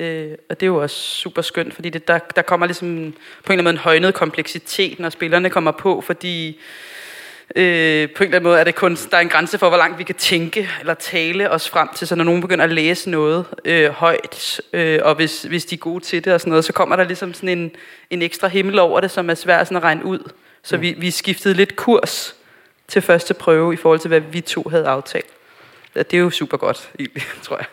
Øh, 0.00 0.32
og 0.50 0.60
det 0.60 0.66
er 0.66 0.70
jo 0.70 0.82
også 0.82 0.96
super 0.96 1.42
skønt, 1.42 1.74
fordi 1.74 1.90
det, 1.90 2.08
der, 2.08 2.18
der 2.18 2.42
kommer 2.42 2.66
ligesom 2.66 3.14
på 3.44 3.52
en 3.52 3.58
eller 3.58 3.60
anden 3.60 3.64
måde 3.64 3.72
en 3.72 3.78
højnet 3.78 4.14
kompleksitet, 4.14 5.00
når 5.00 5.10
spillerne 5.10 5.50
kommer 5.50 5.70
på, 5.70 6.00
fordi 6.00 6.60
øh, 7.54 8.10
på 8.10 8.22
en 8.22 8.26
eller 8.26 8.36
anden 8.36 8.42
måde 8.42 8.60
er 8.60 8.64
det 8.64 8.74
kun, 8.74 8.96
der 9.10 9.16
er 9.16 9.20
en 9.20 9.28
grænse 9.28 9.58
for, 9.58 9.68
hvor 9.68 9.78
langt 9.78 9.98
vi 9.98 10.04
kan 10.04 10.14
tænke 10.14 10.70
eller 10.80 10.94
tale 10.94 11.50
os 11.50 11.68
frem 11.68 11.88
til, 11.94 12.06
så 12.06 12.14
når 12.14 12.24
nogen 12.24 12.40
begynder 12.40 12.64
at 12.64 12.72
læse 12.72 13.10
noget 13.10 13.44
øh, 13.64 13.90
højt, 13.90 14.60
øh, 14.72 14.98
og 15.02 15.14
hvis, 15.14 15.42
hvis 15.42 15.64
de 15.64 15.74
er 15.74 15.78
gode 15.78 16.04
til 16.04 16.24
det 16.24 16.32
og 16.32 16.40
sådan 16.40 16.50
noget, 16.50 16.64
så 16.64 16.72
kommer 16.72 16.96
der 16.96 17.04
ligesom 17.04 17.34
sådan 17.34 17.58
en, 17.58 17.70
en 18.10 18.22
ekstra 18.22 18.48
himmel 18.48 18.78
over 18.78 19.00
det, 19.00 19.10
som 19.10 19.30
er 19.30 19.34
svært 19.34 19.66
sådan 19.66 19.76
at 19.76 19.82
regne 19.82 20.04
ud. 20.04 20.30
Så 20.62 20.76
mm. 20.76 20.82
vi, 20.82 20.94
vi 20.98 21.10
skiftede 21.10 21.54
lidt 21.54 21.76
kurs 21.76 22.34
til 22.88 23.02
første 23.02 23.34
prøve 23.34 23.74
i 23.74 23.76
forhold 23.76 24.00
til, 24.00 24.08
hvad 24.08 24.20
vi 24.20 24.40
to 24.40 24.68
havde 24.70 24.86
aftalt. 24.86 25.26
Det 25.94 26.14
er 26.14 26.18
jo 26.18 26.30
super 26.30 26.56
godt, 26.56 26.90
egentlig, 26.98 27.22
tror 27.42 27.56
jeg. 27.56 27.66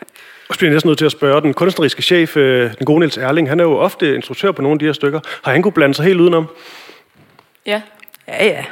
Og 0.50 0.56
så 0.56 0.60
bliver 0.60 0.70
jeg 0.70 0.76
næsten 0.76 0.90
nødt 0.90 0.98
til 0.98 1.06
at 1.06 1.12
spørge 1.12 1.42
den 1.42 1.54
kunstneriske 1.54 2.02
chef, 2.02 2.38
øh, 2.38 2.78
den 2.78 2.86
gode 2.86 3.00
Niels 3.00 3.18
Erling, 3.18 3.50
han 3.50 3.60
er 3.60 3.64
jo 3.64 3.78
ofte 3.78 4.16
instruktør 4.16 4.52
på 4.52 4.62
nogle 4.62 4.76
af 4.76 4.80
de 4.80 4.86
her 4.86 4.94
stykker. 4.94 5.20
Har 5.44 5.52
han 5.52 5.62
kunne 5.62 5.72
blande 5.72 5.96
sig 5.96 6.06
helt 6.06 6.20
udenom? 6.20 6.48
Ja, 7.66 7.82
Ja, 8.28 8.46
ja. 8.46 8.66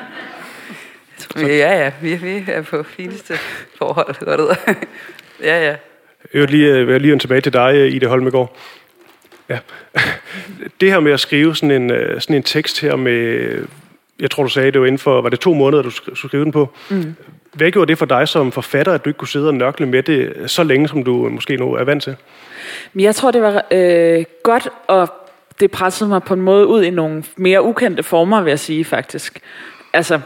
Ja, 1.35 1.83
ja, 1.83 1.91
vi, 2.01 2.15
vi 2.15 2.43
er 2.47 2.61
på 2.61 2.83
fineste 2.83 3.33
forhold, 3.77 4.25
godt 4.25 4.39
ud. 4.41 4.55
ja, 5.49 5.65
ja. 5.65 5.75
Jeg 6.33 6.41
vil 6.41 6.49
lige, 6.49 6.73
øh, 6.73 6.87
vil 6.87 7.01
lige 7.01 7.19
tilbage 7.19 7.41
til 7.41 7.53
dig, 7.53 7.71
øh, 7.75 7.91
Ida 7.91 8.07
Holmegård. 8.07 8.57
Ja. 9.49 9.59
Det 10.81 10.91
her 10.91 10.99
med 10.99 11.11
at 11.11 11.19
skrive 11.19 11.55
sådan 11.55 11.71
en, 11.71 11.91
øh, 11.91 12.21
sådan 12.21 12.35
en 12.35 12.43
tekst 12.43 12.81
her 12.81 12.95
med, 12.95 13.49
jeg 14.19 14.31
tror 14.31 14.43
du 14.43 14.49
sagde, 14.49 14.71
det 14.71 14.81
var 14.81 14.87
inden 14.87 14.99
for, 14.99 15.21
var 15.21 15.29
det 15.29 15.39
to 15.39 15.53
måneder, 15.53 15.83
du 15.83 15.89
sk- 15.89 16.15
skulle 16.15 16.29
skrive 16.29 16.43
den 16.43 16.51
på? 16.51 16.69
Mm. 16.89 17.15
Hvad 17.53 17.71
gjorde 17.71 17.89
det 17.89 17.97
for 17.97 18.05
dig 18.05 18.27
som 18.27 18.51
forfatter, 18.51 18.93
at 18.93 19.05
du 19.05 19.09
ikke 19.09 19.17
kunne 19.17 19.27
sidde 19.27 19.47
og 19.47 19.53
nørkle 19.53 19.85
med 19.85 20.03
det 20.03 20.33
så 20.51 20.63
længe, 20.63 20.87
som 20.87 21.03
du 21.03 21.29
måske 21.29 21.57
nu 21.57 21.73
er 21.73 21.83
vant 21.83 22.03
til? 22.03 22.15
Men 22.93 23.03
jeg 23.03 23.15
tror, 23.15 23.31
det 23.31 23.41
var 23.41 23.65
øh, 23.71 24.23
godt, 24.43 24.67
og 24.87 25.07
det 25.59 25.71
pressede 25.71 26.09
mig 26.09 26.23
på 26.23 26.33
en 26.33 26.41
måde 26.41 26.67
ud 26.67 26.83
i 26.83 26.89
nogle 26.89 27.23
mere 27.35 27.63
ukendte 27.63 28.03
former, 28.03 28.41
vil 28.41 28.51
jeg 28.51 28.59
sige 28.59 28.85
faktisk. 28.85 29.39
Altså, 29.93 30.19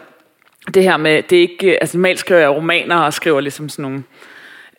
det 0.73 0.83
her 0.83 0.97
med, 0.97 1.23
det 1.23 1.37
er 1.37 1.41
ikke, 1.41 1.71
øh, 1.71 1.77
altså 1.81 1.97
normalt 1.97 2.19
skriver 2.19 2.41
jeg 2.41 2.49
romaner 2.49 2.95
og 2.95 3.13
skriver 3.13 3.41
ligesom 3.41 3.69
sådan 3.69 3.83
nogle, 3.83 4.03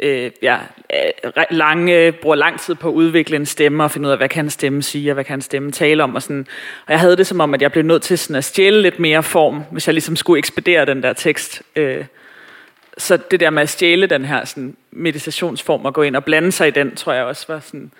øh, 0.00 0.30
ja, 0.42 0.58
øh, 0.94 1.44
lange, 1.50 2.12
bruger 2.12 2.36
lang 2.36 2.60
tid 2.60 2.74
på 2.74 2.88
at 2.88 2.92
udvikle 2.92 3.36
en 3.36 3.46
stemme 3.46 3.84
og 3.84 3.90
finde 3.90 4.06
ud 4.06 4.12
af, 4.12 4.18
hvad 4.18 4.28
kan 4.28 4.44
en 4.44 4.50
stemme 4.50 4.82
sige, 4.82 5.10
og 5.10 5.14
hvad 5.14 5.24
kan 5.24 5.34
en 5.38 5.42
stemme 5.42 5.72
tale 5.72 6.02
om, 6.02 6.14
og 6.14 6.22
sådan. 6.22 6.46
Og 6.86 6.92
jeg 6.92 7.00
havde 7.00 7.16
det 7.16 7.26
som 7.26 7.40
om, 7.40 7.54
at 7.54 7.62
jeg 7.62 7.72
blev 7.72 7.84
nødt 7.84 8.02
til 8.02 8.18
sådan 8.18 8.36
at 8.36 8.44
stjæle 8.44 8.82
lidt 8.82 8.98
mere 8.98 9.22
form, 9.22 9.62
hvis 9.70 9.88
jeg 9.88 9.94
ligesom 9.94 10.16
skulle 10.16 10.38
ekspedere 10.38 10.84
den 10.84 11.02
der 11.02 11.12
tekst. 11.12 11.62
Øh, 11.76 12.04
så 12.98 13.16
det 13.30 13.40
der 13.40 13.50
med 13.50 13.62
at 13.62 13.68
stjæle 13.68 14.06
den 14.06 14.24
her 14.24 14.44
sådan, 14.44 14.76
meditationsform 14.90 15.84
og 15.84 15.94
gå 15.94 16.02
ind 16.02 16.16
og 16.16 16.24
blande 16.24 16.52
sig 16.52 16.68
i 16.68 16.70
den, 16.70 16.96
tror 16.96 17.12
jeg 17.12 17.24
også 17.24 17.44
var 17.48 17.60
sådan... 17.60 17.90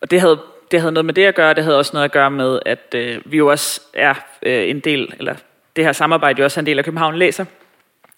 Og 0.00 0.10
det 0.10 0.20
havde, 0.20 0.38
det 0.70 0.80
havde 0.80 0.92
noget 0.92 1.04
med 1.04 1.14
det 1.14 1.24
at 1.24 1.34
gøre, 1.34 1.54
det 1.54 1.64
havde 1.64 1.78
også 1.78 1.90
noget 1.94 2.04
at 2.04 2.12
gøre 2.12 2.30
med, 2.30 2.58
at 2.66 2.94
øh, 2.94 3.20
vi 3.24 3.36
jo 3.36 3.46
også 3.46 3.80
er 3.94 4.14
øh, 4.42 4.70
en 4.70 4.80
del, 4.80 5.14
eller 5.18 5.34
det 5.78 5.86
her 5.86 5.92
samarbejde 5.92 6.38
jo 6.38 6.44
også 6.44 6.60
er 6.60 6.62
en 6.62 6.66
del 6.66 6.78
af 6.78 6.84
København 6.84 7.16
Læser, 7.16 7.44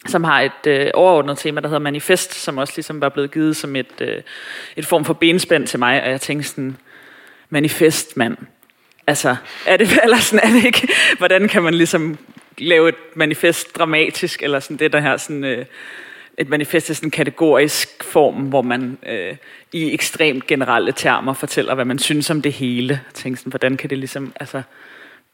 som 0.06 0.24
har 0.24 0.40
et 0.40 0.66
øh, 0.66 0.90
overordnet 0.94 1.38
tema, 1.38 1.60
der 1.60 1.68
hedder 1.68 1.80
Manifest, 1.80 2.34
som 2.34 2.58
også 2.58 2.72
ligesom 2.76 3.00
var 3.00 3.08
blevet 3.08 3.30
givet 3.30 3.56
som 3.56 3.76
et, 3.76 4.00
øh, 4.00 4.22
et 4.76 4.86
form 4.86 5.04
for 5.04 5.12
benspænd 5.12 5.66
til 5.66 5.78
mig, 5.78 6.02
og 6.02 6.10
jeg 6.10 6.20
tænkte 6.20 6.48
sådan, 6.48 6.76
manifest, 7.50 8.16
mand. 8.16 8.36
Altså, 9.06 9.36
er 9.66 9.76
det, 9.76 9.88
eller 10.04 10.16
sådan, 10.16 10.48
er 10.48 10.52
det 10.52 10.64
ikke, 10.64 10.88
hvordan 11.18 11.48
kan 11.48 11.62
man 11.62 11.74
ligesom 11.74 12.18
lave 12.58 12.88
et 12.88 12.94
manifest 13.14 13.76
dramatisk, 13.76 14.42
eller 14.42 14.60
sådan 14.60 14.76
det 14.76 14.92
der 14.92 15.00
her 15.00 15.16
sådan, 15.16 15.44
øh, 15.44 15.66
et 16.38 16.48
manifest 16.48 16.90
i 16.90 16.94
sådan 16.94 17.06
en 17.06 17.10
kategorisk 17.10 18.04
form, 18.04 18.34
hvor 18.34 18.62
man 18.62 18.98
øh, 19.06 19.36
i 19.72 19.94
ekstremt 19.94 20.46
generelle 20.46 20.92
termer 20.92 21.32
fortæller, 21.32 21.74
hvad 21.74 21.84
man 21.84 21.98
synes 21.98 22.30
om 22.30 22.42
det 22.42 22.52
hele. 22.52 23.00
Jeg 23.06 23.14
tænkte 23.14 23.40
sådan, 23.40 23.50
hvordan 23.50 23.76
kan 23.76 23.90
det 23.90 23.98
ligesom 23.98 24.32
altså, 24.40 24.62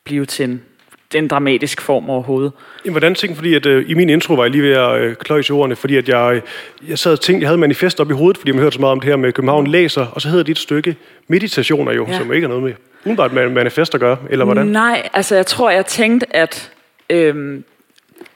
blive 0.05 0.27
til 0.27 0.45
en, 0.45 0.51
til 0.53 0.76
en 1.14 1.29
dramatisk 1.29 1.81
form 1.81 2.11
overhovedet? 2.11 2.53
Jamen, 2.85 2.92
hvordan 2.92 3.14
tænkte 3.14 3.37
fordi 3.37 3.55
at 3.55 3.66
øh, 3.66 3.85
i 3.90 3.95
min 3.95 4.11
intro 4.11 4.35
var 4.35 4.42
jeg 4.45 4.51
lige 4.51 4.62
ved 4.62 4.73
at 4.73 5.01
øh, 5.01 5.14
kløjse 5.16 5.53
ordene, 5.53 5.77
fordi 5.77 5.97
at 5.97 6.09
jeg, 6.09 6.35
øh, 6.35 6.42
jeg 6.90 6.99
sad 6.99 7.12
og 7.12 7.21
tænkte, 7.21 7.42
jeg 7.42 7.49
havde 7.49 7.59
manifest 7.61 8.01
op 8.01 8.11
i 8.11 8.14
hovedet, 8.14 8.38
fordi 8.38 8.53
man 8.53 8.61
hørte 8.61 8.75
så 8.75 8.81
meget 8.81 8.92
om 8.92 9.01
det 9.01 9.09
her 9.09 9.16
med 9.16 9.33
København 9.33 9.66
læser, 9.66 10.07
og 10.07 10.21
så 10.21 10.29
hedder 10.29 10.45
det 10.45 10.53
et 10.53 10.59
stykke 10.59 10.97
meditationer 11.29 11.92
jo, 11.92 12.07
Ja. 12.09 12.19
som 12.19 12.33
ikke 12.33 12.45
har 12.45 12.49
noget 12.49 12.64
med 12.64 12.73
umiddelbart 13.05 13.53
manifest 13.53 13.95
at 13.95 14.01
gøre, 14.01 14.16
eller 14.31 14.45
hvordan? 14.45 14.66
Nej, 14.66 15.09
altså 15.12 15.35
jeg 15.35 15.47
tror, 15.47 15.71
jeg 15.71 15.87
tænkte, 15.87 16.37
at... 16.37 16.71
Øhm, 17.11 17.64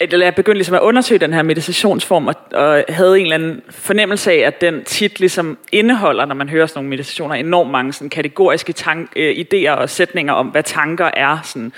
eller 0.01 0.27
jeg 0.27 0.35
begyndte 0.35 0.59
ligesom 0.59 0.75
at 0.75 0.81
undersøge 0.81 1.19
den 1.19 1.33
her 1.33 1.43
meditationsform, 1.43 2.27
og, 2.27 2.35
og 2.53 2.85
havde 2.89 3.17
en 3.17 3.23
eller 3.23 3.35
anden 3.35 3.63
fornemmelse 3.71 4.33
af, 4.33 4.37
at 4.37 4.61
den 4.61 4.85
tit 4.85 5.21
ligesom 5.21 5.59
indeholder, 5.73 6.25
når 6.25 6.35
man 6.35 6.49
hører 6.49 6.67
sådan 6.67 6.79
nogle 6.79 6.91
meditationer, 6.91 7.35
enormt 7.35 7.71
mange 7.71 7.93
sådan 7.93 8.11
kategoriske 8.11 8.73
tank, 8.73 9.13
øh, 9.17 9.37
idéer 9.37 9.71
og 9.71 9.91
sætninger 9.91 10.33
om, 10.33 10.47
hvad 10.47 10.63
tanker 10.63 11.11
er. 11.15 11.39
Sådan, 11.45 11.73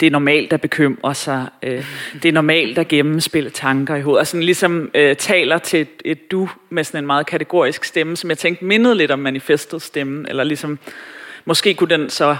det 0.00 0.06
er 0.06 0.10
normalt 0.10 0.52
at 0.52 0.60
bekymre 0.60 1.14
sig, 1.14 1.46
øh, 1.62 1.84
det 2.22 2.28
er 2.28 2.32
normalt 2.32 2.78
at 2.78 2.88
gennemspille 2.88 3.50
tanker 3.50 3.94
i 3.94 4.00
hovedet, 4.00 4.20
og 4.20 4.26
sådan 4.26 4.44
ligesom 4.44 4.90
øh, 4.94 5.16
taler 5.16 5.58
til 5.58 5.80
et, 5.80 5.88
et 6.04 6.30
du 6.30 6.48
med 6.70 6.84
sådan 6.84 7.04
en 7.04 7.06
meget 7.06 7.26
kategorisk 7.26 7.84
stemme, 7.84 8.16
som 8.16 8.30
jeg 8.30 8.38
tænkte 8.38 8.64
mindede 8.64 8.94
lidt 8.94 9.10
om 9.10 9.18
manifestet 9.18 9.82
stemmen, 9.82 10.26
eller 10.28 10.44
ligesom, 10.44 10.78
måske 11.44 11.74
kunne 11.74 11.90
den 11.90 12.10
så 12.10 12.36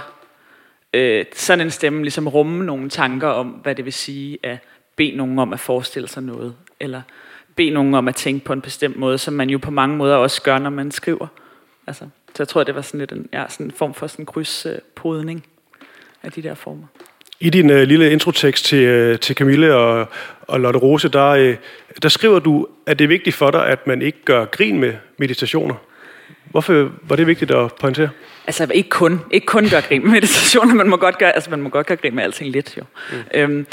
øh, 0.93 1.25
sådan 1.33 1.65
en 1.65 1.71
stemme 1.71 2.01
ligesom 2.01 2.27
rumme 2.27 2.65
nogle 2.65 2.89
tanker 2.89 3.27
om, 3.27 3.47
hvad 3.47 3.75
det 3.75 3.85
vil 3.85 3.93
sige 3.93 4.37
at 4.43 4.57
bede 4.97 5.17
nogen 5.17 5.39
om 5.39 5.53
at 5.53 5.59
forestille 5.59 6.07
sig 6.07 6.23
noget, 6.23 6.55
eller 6.79 7.01
bede 7.55 7.69
nogen 7.69 7.93
om 7.93 8.07
at 8.07 8.15
tænke 8.15 8.45
på 8.45 8.53
en 8.53 8.61
bestemt 8.61 8.97
måde, 8.97 9.17
som 9.17 9.33
man 9.33 9.49
jo 9.49 9.57
på 9.57 9.71
mange 9.71 9.97
måder 9.97 10.15
også 10.15 10.41
gør, 10.41 10.59
når 10.59 10.69
man 10.69 10.91
skriver. 10.91 11.27
Altså, 11.87 12.05
så 12.35 12.43
jeg 12.43 12.47
tror, 12.47 12.63
det 12.63 12.75
var 12.75 12.81
sådan 12.81 12.99
lidt 12.99 13.11
en, 13.11 13.29
ja, 13.33 13.45
sådan 13.49 13.65
en 13.65 13.71
form 13.71 13.93
for 13.93 14.07
sådan 14.07 14.25
krydspodning 14.25 15.45
af 16.23 16.31
de 16.31 16.41
der 16.41 16.53
former. 16.53 16.87
I 17.39 17.49
din 17.49 17.69
øh, 17.69 17.87
lille 17.87 18.11
introtekst 18.11 18.65
til, 18.65 18.83
øh, 18.83 19.19
til 19.19 19.35
Camille 19.35 19.75
og, 19.75 20.07
og 20.41 20.59
Lotte 20.59 20.79
Rose, 20.79 21.09
der, 21.09 21.27
øh, 21.27 21.55
der 22.01 22.09
skriver 22.09 22.39
du, 22.39 22.67
at 22.85 22.99
det 22.99 23.05
er 23.05 23.09
vigtigt 23.09 23.35
for 23.35 23.51
dig, 23.51 23.67
at 23.67 23.87
man 23.87 24.01
ikke 24.01 24.17
gør 24.25 24.45
grin 24.45 24.79
med 24.79 24.93
meditationer. 25.17 25.75
Hvorfor 26.51 26.91
var 27.03 27.15
det 27.15 27.27
vigtigt 27.27 27.51
at 27.51 27.73
pointere? 27.73 28.09
Altså 28.47 28.67
ikke 28.73 28.89
kun, 28.89 29.19
ikke 29.31 29.45
kun 29.45 29.69
gøre 29.69 29.81
grin 29.81 30.03
med 30.03 30.11
meditationer, 30.11 30.75
man 30.83 30.89
må 30.89 30.97
godt 30.97 31.17
gøre, 31.17 31.35
altså 31.35 31.49
man 31.49 31.61
må 31.61 31.69
godt 31.69 31.87
gøre 31.87 31.97
grin 31.97 32.15
med 32.15 32.23
alting 32.23 32.51
lidt 32.51 32.77
jo. 32.77 32.83
Mm. 33.11 33.17
Øhm, 33.33 33.67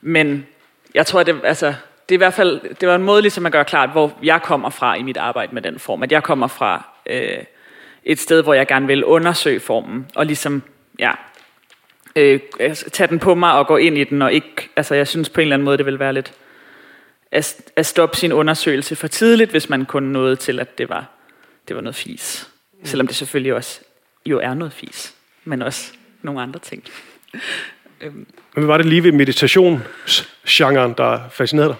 men 0.00 0.46
jeg 0.94 1.06
tror, 1.06 1.22
det, 1.22 1.40
altså, 1.44 1.66
det 2.08 2.14
er 2.14 2.16
i 2.16 2.24
hvert 2.24 2.34
fald, 2.34 2.74
det 2.74 2.88
var 2.88 2.94
en 2.94 3.02
måde 3.02 3.22
ligesom 3.22 3.46
at 3.46 3.52
gøre 3.52 3.64
klart, 3.64 3.90
hvor 3.90 4.18
jeg 4.22 4.42
kommer 4.42 4.70
fra 4.70 4.94
i 4.94 5.02
mit 5.02 5.16
arbejde 5.16 5.54
med 5.54 5.62
den 5.62 5.78
form. 5.78 6.02
At 6.02 6.12
jeg 6.12 6.22
kommer 6.22 6.46
fra 6.46 6.88
øh, 7.06 7.44
et 8.04 8.18
sted, 8.18 8.42
hvor 8.42 8.54
jeg 8.54 8.66
gerne 8.66 8.86
vil 8.86 9.04
undersøge 9.04 9.60
formen, 9.60 10.06
og 10.14 10.26
ligesom, 10.26 10.62
ja, 10.98 11.10
øh, 12.16 12.40
altså, 12.60 12.90
tage 12.90 13.08
den 13.08 13.18
på 13.18 13.34
mig 13.34 13.52
og 13.52 13.66
gå 13.66 13.76
ind 13.76 13.98
i 13.98 14.04
den, 14.04 14.22
og 14.22 14.32
ikke, 14.32 14.68
altså 14.76 14.94
jeg 14.94 15.08
synes 15.08 15.28
på 15.28 15.40
en 15.40 15.42
eller 15.42 15.56
anden 15.56 15.64
måde, 15.64 15.78
det 15.78 15.86
vil 15.86 15.98
være 15.98 16.12
lidt 16.12 16.32
at, 17.30 17.72
at 17.76 17.86
stoppe 17.86 18.16
sin 18.16 18.32
undersøgelse 18.32 18.96
for 18.96 19.06
tidligt, 19.06 19.50
hvis 19.50 19.68
man 19.68 19.84
kun 19.84 20.02
nåede 20.02 20.36
til, 20.36 20.60
at 20.60 20.78
det 20.78 20.88
var, 20.88 21.06
det 21.68 21.76
var 21.76 21.82
noget 21.82 21.96
fis. 21.96 22.48
Mm. 22.72 22.86
Selvom 22.86 23.06
det 23.06 23.16
selvfølgelig 23.16 23.54
også 23.54 23.80
jo 24.26 24.38
er 24.38 24.54
noget 24.54 24.72
fis, 24.72 25.14
men 25.44 25.62
også 25.62 25.92
nogle 26.22 26.42
andre 26.42 26.60
ting. 26.60 26.84
øhm, 28.00 28.26
men 28.54 28.64
hvad 28.64 28.66
var 28.66 28.76
det 28.76 28.86
lige 28.86 29.04
ved 29.04 29.12
meditationsgenren, 29.12 30.94
der 30.98 31.20
fascinerede 31.30 31.68
dig? 31.68 31.76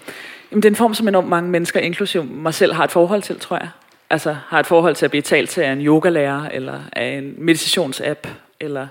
Jamen, 0.50 0.62
det 0.62 0.68
er 0.68 0.70
en 0.70 0.76
form, 0.76 0.94
som 0.94 1.08
enormt 1.08 1.28
mange 1.28 1.50
mennesker, 1.50 1.80
inklusive 1.80 2.24
mig 2.24 2.54
selv, 2.54 2.72
har 2.72 2.84
et 2.84 2.90
forhold 2.90 3.22
til, 3.22 3.38
tror 3.38 3.56
jeg. 3.56 3.68
Altså 4.10 4.36
har 4.48 4.60
et 4.60 4.66
forhold 4.66 4.94
til 4.94 5.04
at 5.04 5.10
blive 5.10 5.22
talt 5.22 5.50
til 5.50 5.60
af 5.60 5.72
en 5.72 5.86
yogalærer, 5.86 6.48
eller 6.48 6.80
af 6.92 7.06
en 7.06 7.34
meditationsapp, 7.38 8.26
eller 8.60 8.86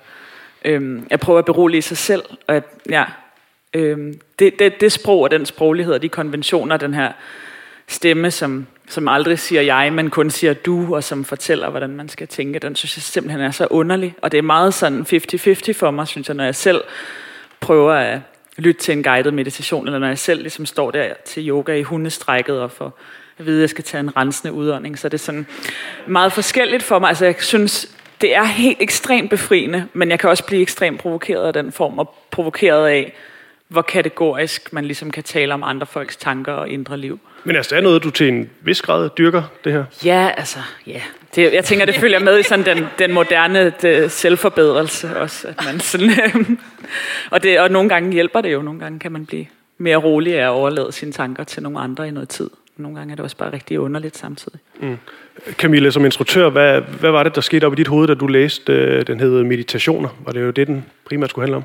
øhm, 0.66 1.08
at 1.10 1.20
prøve 1.20 1.40
at 1.40 1.46
berolige 1.46 1.82
sig 1.82 1.98
selv. 1.98 2.24
Og 2.48 2.56
at, 2.56 2.64
ja, 2.90 3.04
øhm, 3.74 4.20
det, 4.40 4.60
det, 4.60 4.82
det 4.82 4.92
sprog 4.92 5.22
og 5.22 5.32
den 5.32 5.46
sproglighed 5.46 5.94
og 5.94 6.02
de 6.02 6.10
konventioner, 6.10 6.78
den 6.78 6.94
her 6.94 7.12
stemme, 7.88 8.32
som, 8.32 8.68
som 8.88 9.08
aldrig 9.08 9.40
siger 9.40 9.62
jeg, 9.62 9.94
men 9.94 10.10
kun 10.10 10.30
siger 10.30 10.54
du, 10.54 10.96
og 10.96 11.04
som 11.04 11.26
fortæller, 11.26 11.70
hvordan 11.70 11.90
man 11.90 12.10
skal 12.10 12.28
tænke, 12.28 12.60
den 12.60 12.76
synes 12.76 12.98
jeg 12.98 13.04
simpelthen 13.04 13.42
er 13.42 13.52
så 13.52 13.68
underlig. 13.70 14.16
Og 14.22 14.32
det 14.32 14.38
er 14.38 14.42
meget 14.42 14.74
sådan 14.74 15.02
50-50 15.02 15.72
for 15.74 15.92
mig, 15.92 16.08
synes 16.08 16.28
jeg, 16.28 16.36
når 16.36 16.44
jeg 16.44 16.56
selv 16.56 16.82
prøver 17.60 17.94
at 17.94 18.20
lytte 18.58 18.82
til 18.82 18.92
en 18.92 19.04
guided 19.04 19.32
meditation, 19.32 19.86
eller 19.86 20.00
når 20.00 20.08
jeg 20.08 20.18
selv 20.18 20.42
ligesom 20.42 20.66
står 20.66 20.92
der 20.92 21.14
til 21.26 21.50
yoga 21.50 21.74
i 21.74 21.84
hundestrækket 21.84 22.62
og 22.62 22.72
får 22.72 23.00
at 23.40 23.46
vide, 23.46 23.58
at 23.58 23.62
jeg 23.62 23.70
skal 23.70 23.84
tage 23.84 24.00
en 24.00 24.18
rensende 24.18 24.54
udånding. 24.54 25.00
Så 25.00 25.10
det 25.10 25.14
er 25.14 25.24
sådan 25.24 25.48
meget 26.08 26.34
forskelligt 26.34 26.84
for 26.84 27.00
mig. 27.00 27.10
Altså 27.10 27.26
jeg 27.26 27.36
synes, 27.40 27.96
det 28.22 28.36
er 28.36 28.44
helt 28.44 28.78
ekstremt 28.82 29.30
befriende, 29.30 29.88
men 29.94 30.12
jeg 30.12 30.20
kan 30.20 30.30
også 30.30 30.44
blive 30.46 30.62
ekstremt 30.62 31.00
provokeret 31.00 31.48
af 31.48 31.54
den 31.54 31.72
form, 31.72 32.00
og 32.00 32.16
provokeret 32.32 32.88
af, 32.88 33.14
hvor 33.68 33.82
kategorisk 33.82 34.74
man 34.74 34.86
ligesom 34.86 35.12
kan 35.12 35.24
tale 35.24 35.54
om 35.54 35.64
andre 35.64 35.86
folks 35.86 36.18
tanker 36.18 36.54
og 36.54 36.70
indre 36.70 36.98
liv. 36.98 37.20
Men 37.44 37.56
altså, 37.56 37.76
er 37.76 37.82
noget, 37.82 38.04
du 38.04 38.10
til 38.10 38.28
en 38.28 38.50
vis 38.62 38.82
grad 38.82 39.10
dyrker, 39.18 39.44
det 39.64 39.74
her? 39.74 39.84
Ja, 40.06 40.32
altså, 40.38 40.60
ja. 40.88 41.02
Det, 41.36 41.54
jeg 41.54 41.66
tænker, 41.66 41.86
det 41.86 41.96
følger 41.96 42.20
med 42.20 42.40
i 42.40 42.44
sådan 42.44 42.66
den, 42.66 42.88
den 43.00 43.14
moderne 43.14 43.74
det, 43.82 44.12
selvforbedrelse 44.12 45.18
også. 45.18 45.48
At 45.48 45.56
man 45.66 45.80
sådan, 45.80 46.10
øh, 46.10 46.36
og, 47.32 47.44
det, 47.44 47.60
og 47.60 47.72
nogle 47.72 47.90
gange 47.90 48.14
hjælper 48.14 48.42
det 48.42 48.54
jo, 48.54 48.62
nogle 48.62 48.80
gange 48.80 49.00
kan 49.00 49.12
man 49.12 49.26
blive 49.26 49.46
mere 49.78 49.98
rolig 49.98 50.40
af 50.40 50.44
at 50.44 50.50
overlade 50.50 50.92
sine 50.92 51.12
tanker 51.12 51.44
til 51.44 51.64
nogle 51.64 51.80
andre 51.80 52.08
i 52.08 52.12
noget 52.12 52.30
tid. 52.30 52.50
Nogle 52.78 52.98
gange 52.98 53.12
er 53.12 53.16
det 53.16 53.24
også 53.24 53.38
bare 53.38 53.54
rigtig 53.54 53.80
underligt 53.80 54.18
samtidig. 54.18 54.60
Mm. 54.82 54.98
Camille, 55.52 55.92
som 55.92 56.06
instruktør, 56.06 56.50
hvad, 56.50 56.82
hvad 56.82 57.12
var 57.12 57.24
det, 57.24 57.36
der 57.36 57.42
skete 57.42 57.66
op 57.66 57.74
i 57.74 57.76
dit 57.76 57.88
hoved, 57.88 58.08
da 58.08 58.14
du 58.14 58.28
læste, 58.28 58.74
øh, 58.74 59.08
den 59.08 59.20
hed 59.20 59.44
Meditationer? 59.44 60.10
Var 60.26 60.32
det 60.32 60.42
jo 60.42 60.50
det, 60.50 60.68
den 60.68 60.86
primært 61.06 61.30
skulle 61.30 61.44
handle 61.44 61.58
om? 61.58 61.64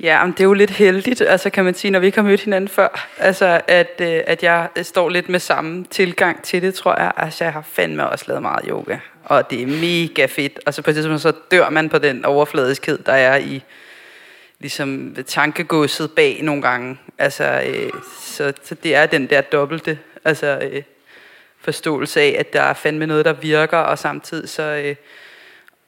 Ja, 0.00 0.24
men 0.24 0.32
det 0.32 0.40
er 0.40 0.44
jo 0.44 0.52
lidt 0.52 0.70
heldigt, 0.70 1.20
altså 1.20 1.50
kan 1.50 1.64
man 1.64 1.74
sige, 1.74 1.90
når 1.90 1.98
vi 1.98 2.06
ikke 2.06 2.18
har 2.18 2.28
mødt 2.28 2.40
hinanden 2.40 2.68
før, 2.68 3.08
altså 3.18 3.60
at, 3.68 4.00
øh, 4.00 4.20
at 4.26 4.42
jeg 4.42 4.68
øh, 4.78 4.84
står 4.84 5.08
lidt 5.08 5.28
med 5.28 5.40
samme 5.40 5.84
tilgang 5.84 6.42
til 6.42 6.62
det, 6.62 6.74
tror 6.74 7.00
jeg. 7.00 7.12
Altså 7.16 7.44
jeg 7.44 7.52
har 7.52 7.62
fandme 7.62 8.08
også 8.08 8.24
lavet 8.28 8.42
meget 8.42 8.64
yoga, 8.68 8.98
og 9.24 9.50
det 9.50 9.62
er 9.62 9.66
mega 9.66 10.26
fedt. 10.26 10.60
Og 10.66 10.74
så 10.74 10.82
på 10.82 10.90
det 10.90 10.96
tidspunkt, 10.96 11.22
så 11.22 11.32
dør 11.50 11.70
man 11.70 11.88
på 11.88 11.98
den 11.98 12.24
overfladiskhed, 12.24 12.98
der 12.98 13.12
er 13.12 13.36
i 13.36 13.62
ligesom 14.60 15.16
tankegåset 15.26 16.10
bag 16.10 16.40
nogle 16.42 16.62
gange. 16.62 16.98
Altså, 17.18 17.62
øh, 17.66 17.90
så, 18.20 18.52
så 18.62 18.74
det 18.74 18.94
er 18.94 19.06
den 19.06 19.26
der 19.26 19.40
dobbelte 19.40 19.98
altså, 20.24 20.58
øh, 20.72 20.82
forståelse 21.60 22.20
af, 22.20 22.36
at 22.38 22.52
der 22.52 22.62
er 22.62 22.74
fandme 22.74 23.06
noget, 23.06 23.24
der 23.24 23.32
virker, 23.32 23.78
og 23.78 23.98
samtidig 23.98 24.48
så... 24.48 24.62
Øh, 24.62 24.96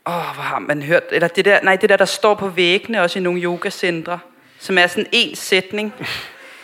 åh, 0.06 0.34
hvor 0.34 0.42
har 0.42 0.58
man 0.58 0.82
hørt, 0.82 1.02
eller 1.10 1.28
det 1.28 1.44
der, 1.44 1.60
nej, 1.62 1.76
det 1.76 1.88
der, 1.88 1.96
der 1.96 2.04
står 2.04 2.34
på 2.34 2.48
væggene, 2.48 3.02
også 3.02 3.18
i 3.18 3.22
nogle 3.22 3.42
yogacentre, 3.42 4.18
som 4.58 4.78
er 4.78 4.86
sådan 4.86 5.06
en 5.12 5.36
sætning. 5.36 5.94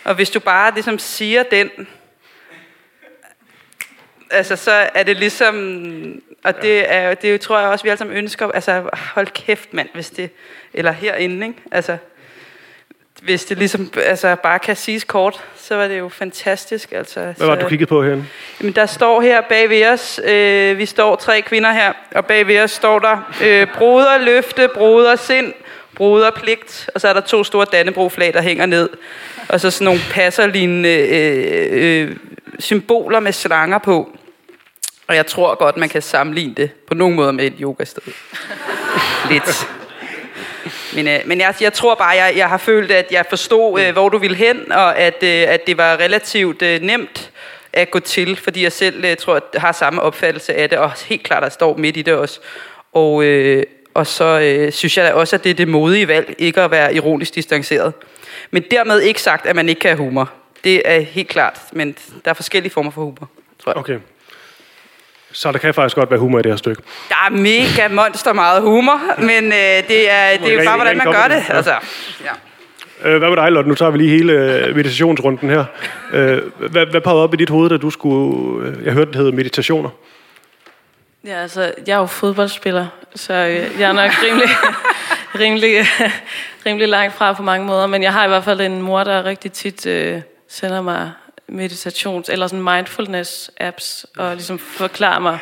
Og 0.05 0.15
hvis 0.15 0.31
du 0.31 0.41
bare 0.41 0.75
ligesom 0.75 0.99
siger 0.99 1.43
den, 1.43 1.71
altså 4.31 4.57
så 4.57 4.89
er 4.95 5.03
det 5.03 5.17
ligesom, 5.17 6.23
og 6.45 6.63
det 6.63 6.93
er 6.93 7.15
det 7.15 7.41
tror 7.41 7.59
jeg 7.59 7.69
også, 7.69 7.83
vi 7.83 7.89
alle 7.89 7.99
sammen 7.99 8.17
ønsker, 8.17 8.51
altså 8.51 8.91
hold 8.93 9.27
kæft 9.27 9.75
mand, 9.75 9.89
hvis 9.95 10.11
det, 10.11 10.31
eller 10.73 10.93
herinde, 10.93 11.47
ikke? 11.47 11.59
Altså, 11.73 11.97
hvis 13.25 13.45
det 13.45 13.59
ligesom 13.59 13.91
altså, 13.97 14.37
bare 14.43 14.59
kan 14.59 14.77
siges 14.77 15.05
kort, 15.05 15.45
så 15.57 15.77
var 15.77 15.89
det 15.89 15.99
jo 15.99 16.09
fantastisk. 16.09 16.93
Altså, 16.93 17.21
Hvad 17.37 17.47
var 17.47 17.55
det, 17.55 17.65
du 17.65 17.69
kiggede 17.69 17.89
på 17.89 18.03
herinde? 18.03 18.25
Jamen, 18.61 18.73
der 18.75 18.87
står 18.87 19.21
her 19.21 19.41
bag 19.41 19.71
ved 19.71 19.87
os, 19.87 20.21
øh, 20.25 20.79
vi 20.79 20.87
står 20.87 21.17
tre 21.17 21.43
kvinder 21.43 21.73
her, 21.73 21.93
og 22.15 22.27
bag 22.27 22.47
ved 22.47 22.61
os 22.61 22.71
står 22.71 22.99
der 22.99 23.33
øh, 23.43 23.67
broder 23.79 24.19
løfte, 24.19 24.69
broder 24.75 25.17
sind, 25.17 25.53
broder 25.95 26.31
pligt, 26.31 26.91
og 26.95 27.01
så 27.01 27.09
er 27.09 27.13
der 27.13 27.21
to 27.21 27.45
store 27.45 27.67
Dannebro-flag, 27.73 28.33
der 28.33 28.43
hænger 28.43 28.67
ned, 28.67 28.89
og 29.49 29.61
så 29.61 29.71
sådan 29.71 29.85
nogle 29.85 30.01
passerlignende 30.11 30.89
øh, 30.89 32.09
øh, 32.09 32.17
symboler 32.59 33.21
med 33.21 33.33
slanger 33.33 33.79
på. 33.79 34.17
Og 35.09 35.17
jeg 35.17 35.27
tror 35.27 35.55
godt, 35.55 35.77
man 35.77 35.89
kan 35.89 36.03
sammenligne 36.03 36.55
det 36.55 36.71
på 36.89 36.95
nogen 36.95 37.15
måde 37.15 37.33
med 37.33 37.45
et 37.45 37.55
yogasted. 37.61 38.03
Lidt. 39.31 39.69
Men, 40.95 41.09
øh, 41.09 41.21
men 41.25 41.41
jeg, 41.41 41.55
jeg 41.61 41.73
tror 41.73 41.95
bare, 41.95 42.09
jeg, 42.09 42.33
jeg 42.37 42.49
har 42.49 42.59
følt, 42.59 42.91
at 42.91 43.07
jeg 43.11 43.25
forstod, 43.29 43.81
øh, 43.81 43.93
hvor 43.93 44.09
du 44.09 44.19
ville 44.19 44.37
hen, 44.37 44.73
og 44.73 44.99
at, 44.99 45.23
øh, 45.23 45.45
at 45.49 45.67
det 45.67 45.79
var 45.79 45.97
relativt 45.97 46.63
øh, 46.63 46.81
nemt 46.81 47.31
at 47.73 47.91
gå 47.91 47.99
til, 47.99 48.37
fordi 48.37 48.63
jeg 48.63 48.73
selv 48.73 49.05
øh, 49.05 49.17
tror, 49.17 49.35
at 49.35 49.43
har 49.55 49.73
samme 49.73 50.03
opfattelse 50.03 50.55
af 50.55 50.69
det, 50.69 50.79
og 50.79 50.93
helt 51.07 51.23
klart, 51.23 51.43
at 51.43 51.45
jeg 51.45 51.53
står 51.53 51.77
midt 51.77 51.97
i 51.97 52.03
det 52.03 52.15
også. 52.15 52.41
Og, 52.93 53.25
øh, 53.25 53.63
og 53.95 54.07
så 54.07 54.41
øh, 54.41 54.73
synes 54.73 54.97
jeg 54.97 55.15
også, 55.15 55.37
at 55.37 55.45
det 55.45 55.51
er 55.51 55.55
det 55.55 55.69
modige 55.69 56.09
valg, 56.09 56.35
ikke 56.39 56.61
at 56.63 56.71
være 56.71 56.95
ironisk 56.95 57.35
distanceret. 57.35 57.93
Men 58.51 58.65
dermed 58.71 59.01
ikke 59.01 59.23
sagt, 59.23 59.47
at 59.47 59.57
man 59.57 59.69
ikke 59.69 59.79
kan 59.79 59.89
have 59.89 59.99
humor. 59.99 60.33
Det 60.65 60.83
er 60.85 61.01
helt 61.01 61.29
klart, 61.29 61.61
men 61.73 61.97
der 62.25 62.31
er 62.31 62.35
forskellige 62.35 62.73
former 62.73 62.91
for 62.91 63.01
humor, 63.01 63.29
tror 63.59 63.73
jeg. 63.73 63.77
Okay. 63.77 63.99
Så 65.33 65.53
der 65.53 65.59
kan 65.59 65.75
faktisk 65.75 65.97
godt 65.97 66.11
være 66.11 66.21
humor 66.21 66.39
i 66.39 66.43
det 66.43 66.53
her 66.53 66.57
stykke. 66.57 66.83
Der 67.09 67.15
er 67.27 67.31
mega 67.31 67.89
monster 67.95 68.33
meget 68.33 68.63
humor, 68.63 69.01
men 69.19 69.45
øh, 69.45 69.89
det 69.89 70.11
er, 70.11 70.39
det 70.39 70.49
er 70.49 70.53
jo 70.53 70.61
bare, 70.65 70.77
hvordan 70.77 70.97
man 70.97 71.13
gør 71.13 71.29
det. 71.29 71.45
Altså, 71.49 71.75
ja. 72.25 72.33
Øh, 73.05 73.19
hvad 73.19 73.29
med 73.29 73.37
dig, 73.37 73.53
Lotte? 73.53 73.69
Nu 73.69 73.75
tager 73.75 73.91
vi 73.91 73.99
lige 73.99 74.11
hele 74.11 74.33
øh, 74.33 74.77
meditationsrunden 74.77 75.51
her. 75.51 75.65
Øh, 76.13 76.43
hvad, 76.71 76.87
hvad 76.87 77.01
poppede 77.01 77.23
op 77.25 77.35
i 77.35 77.37
dit 77.37 77.51
hoved, 77.51 77.71
da 77.71 77.77
du 77.77 77.91
skulle... 77.91 78.77
Jeg 78.85 78.93
hørte, 78.93 79.11
det 79.11 79.17
hed 79.21 79.33
meditationer. 79.33 79.91
Ja, 81.27 81.43
altså, 81.43 81.73
jeg 81.87 81.95
er 81.95 81.99
jo 81.99 82.07
fodboldspiller, 82.07 82.87
så 83.15 83.35
jeg 83.35 83.89
er 83.89 83.93
nok 83.93 84.11
rimelig, 84.23 84.49
rimelig, 85.43 85.87
rimelig 86.67 86.89
langt 86.89 87.15
fra 87.15 87.33
på 87.33 87.43
mange 87.43 87.67
måder. 87.67 87.87
Men 87.87 88.03
jeg 88.03 88.13
har 88.13 88.25
i 88.25 88.29
hvert 88.29 88.45
fald 88.45 88.61
en 88.61 88.83
mor, 88.83 89.05
der 89.05 89.25
rigtig 89.25 89.53
tit 89.53 89.87
øh, 89.87 90.21
sender 90.49 90.83
mig 90.83 91.13
meditations- 91.53 92.33
eller 92.33 92.47
sådan 92.47 92.69
mindfulness-apps, 92.69 94.05
og 94.17 94.35
ligesom 94.35 94.59
forklarer 94.59 95.19
mig 95.19 95.39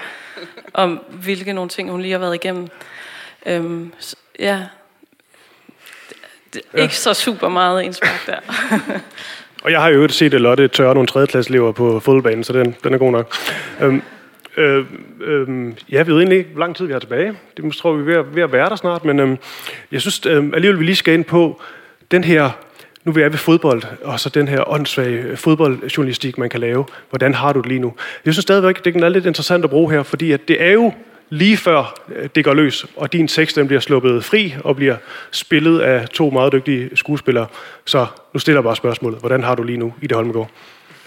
om, 0.75 1.01
hvilke 1.09 1.53
nogle 1.53 1.69
ting, 1.69 1.91
hun 1.91 2.01
lige 2.01 2.13
har 2.13 2.19
været 2.19 2.35
igennem. 2.35 2.69
Øhm, 3.47 3.93
så, 3.99 4.17
ja, 4.39 4.67
det, 6.55 6.63
det, 6.73 6.81
ikke 6.81 6.97
så 6.97 7.15
super 7.15 7.49
meget 7.49 7.83
indspark 7.83 8.27
der. 8.27 8.41
Og 9.63 9.71
jeg 9.71 9.81
har 9.81 9.89
jo 9.89 9.95
øvrigt 9.95 10.15
set 10.15 10.35
at 10.35 10.41
Lotte 10.41 10.69
tørre 10.69 10.95
nogle 10.95 11.07
tredjeklasselever 11.07 11.73
på 11.73 12.01
fodboldbanen, 12.01 12.45
så 12.45 12.53
den, 12.53 12.77
den 12.85 12.95
er 12.95 12.99
god 12.99 13.13
nok. 13.13 13.35
Øhm, 13.81 14.03
øh, 14.57 14.85
øh, 15.21 15.73
jeg 15.89 16.07
ved 16.07 16.17
egentlig 16.17 16.39
ikke, 16.39 16.51
hvor 16.51 16.61
lang 16.61 16.77
tid 16.77 16.87
vi 16.87 16.93
har 16.93 17.01
tilbage. 17.01 17.35
Det 17.57 17.75
tror 17.75 17.93
vi 17.93 18.01
er 18.01 18.05
ved 18.05 18.15
at, 18.15 18.35
ved 18.37 18.43
at 18.43 18.53
være 18.53 18.69
der 18.69 18.77
snart, 18.77 19.05
men 19.05 19.19
øh, 19.19 19.37
jeg 19.93 20.01
synes 20.01 20.27
øh, 20.27 20.45
alligevel, 20.55 20.79
vi 20.81 20.85
lige 20.85 20.97
skal 20.97 21.15
ind 21.15 21.25
på 21.25 21.63
den 22.11 22.25
her, 22.25 22.51
nu 23.05 23.11
er 23.11 23.15
vi 23.15 23.23
ved 23.23 23.33
fodbold, 23.33 23.83
og 24.05 24.21
så 24.21 24.29
den 24.29 24.49
her 24.49 24.71
åndssvage 24.71 25.37
fodboldjournalistik, 25.37 26.39
man 26.39 26.51
kan 26.51 26.61
lave. 26.61 26.85
Hvordan 27.11 27.35
har 27.35 27.53
du 27.53 27.61
det 27.61 27.69
lige 27.69 27.81
nu? 27.81 27.95
Jeg 28.25 28.35
synes 28.35 28.43
stadigvæk, 28.43 28.85
det 28.85 28.97
er 28.97 29.09
lidt 29.09 29.27
interessant 29.27 29.65
at 29.65 29.71
bruge 29.71 29.93
her, 29.93 30.03
fordi 30.03 30.33
at 30.33 30.49
det 30.49 30.63
er 30.63 30.73
jo 30.73 30.93
lige 31.31 31.57
før 31.57 31.95
øh, 32.17 32.29
det 32.35 32.45
går 32.45 32.55
løs, 32.55 32.87
og 32.97 33.13
din 33.13 33.29
tekst 33.29 33.57
den 33.57 33.67
bliver 33.67 33.81
sluppet 33.81 34.25
fri 34.25 34.55
og 34.65 34.77
bliver 34.77 34.97
spillet 35.31 35.81
af 35.81 36.09
to 36.09 36.31
meget 36.31 36.53
dygtige 36.53 36.91
skuespillere. 36.95 37.47
Så 37.85 38.07
nu 38.35 38.41
stiller 38.41 38.59
jeg 38.59 38.65
bare 38.65 38.77
spørgsmålet. 38.77 39.19
Hvordan 39.19 39.43
har 39.43 39.55
du 39.55 39.63
lige 39.63 39.79
nu 39.79 39.95
i 40.03 40.07
det 40.07 40.17
Holmegård? 40.17 40.51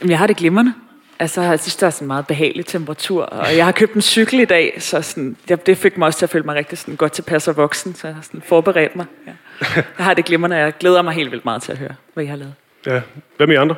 Jeg 0.08 0.18
har 0.18 0.28
det 0.28 0.38
glimrende. 0.38 0.74
Altså, 1.19 1.41
jeg 1.41 1.60
synes, 1.60 1.76
der 1.76 1.88
er 1.88 1.91
sådan 1.91 2.06
en 2.06 2.08
meget 2.08 2.28
behagelig 2.28 2.65
temperatur, 2.65 3.23
og 3.23 3.58
jeg 3.58 3.65
har 3.65 3.71
købt 3.71 3.93
en 3.93 4.02
cykel 4.02 4.39
i 4.39 4.45
dag, 4.45 4.76
så 4.80 5.02
sådan, 5.02 5.38
det, 5.47 5.65
det 5.65 5.78
fik 5.78 5.97
mig 5.97 6.06
også 6.06 6.19
til 6.19 6.26
at 6.26 6.30
føle 6.30 6.43
mig 6.45 6.56
rigtig 6.56 6.78
sådan, 6.78 6.95
godt 6.95 7.12
tilpas 7.12 7.47
og 7.47 7.58
voksen, 7.58 7.95
så 7.95 8.08
jeg 8.08 8.15
har 8.15 8.21
sådan 8.21 8.41
forberedt 8.45 8.95
mig. 8.95 9.06
Ja. 9.28 9.32
Jeg 9.97 10.06
har 10.06 10.13
det 10.13 10.26
glimrende, 10.26 10.56
og 10.56 10.62
jeg 10.62 10.73
glæder 10.80 11.02
mig 11.02 11.13
helt 11.13 11.32
vildt 11.32 11.45
meget 11.45 11.62
til 11.62 11.71
at 11.71 11.78
høre, 11.78 11.95
hvad 12.13 12.23
I 12.23 12.28
har 12.28 12.36
lavet. 12.36 12.54
Ja. 12.86 13.02
Hvad 13.38 13.47
med 13.47 13.56
I 13.56 13.58
andre? 13.58 13.76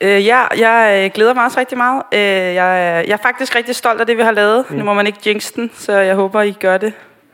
Øh, 0.00 0.26
ja, 0.26 0.42
jeg 0.58 1.04
øh, 1.04 1.10
glæder 1.14 1.34
mig 1.34 1.44
også 1.44 1.60
rigtig 1.60 1.78
meget. 1.78 2.02
Øh, 2.14 2.20
jeg, 2.20 2.86
er- 2.88 3.00
jeg 3.00 3.10
er 3.12 3.16
faktisk 3.22 3.56
rigtig 3.56 3.76
stolt 3.76 4.00
af 4.00 4.06
det, 4.06 4.16
vi 4.16 4.22
har 4.22 4.30
lavet. 4.30 4.64
Mm. 4.70 4.76
Nu 4.76 4.84
må 4.84 4.94
man 4.94 5.06
ikke 5.06 5.18
jinx 5.26 5.52
den, 5.52 5.70
så 5.74 5.92
jeg 5.98 6.14
håber, 6.14 6.42
I 6.42 6.52
gør 6.60 6.78
det 6.78 6.92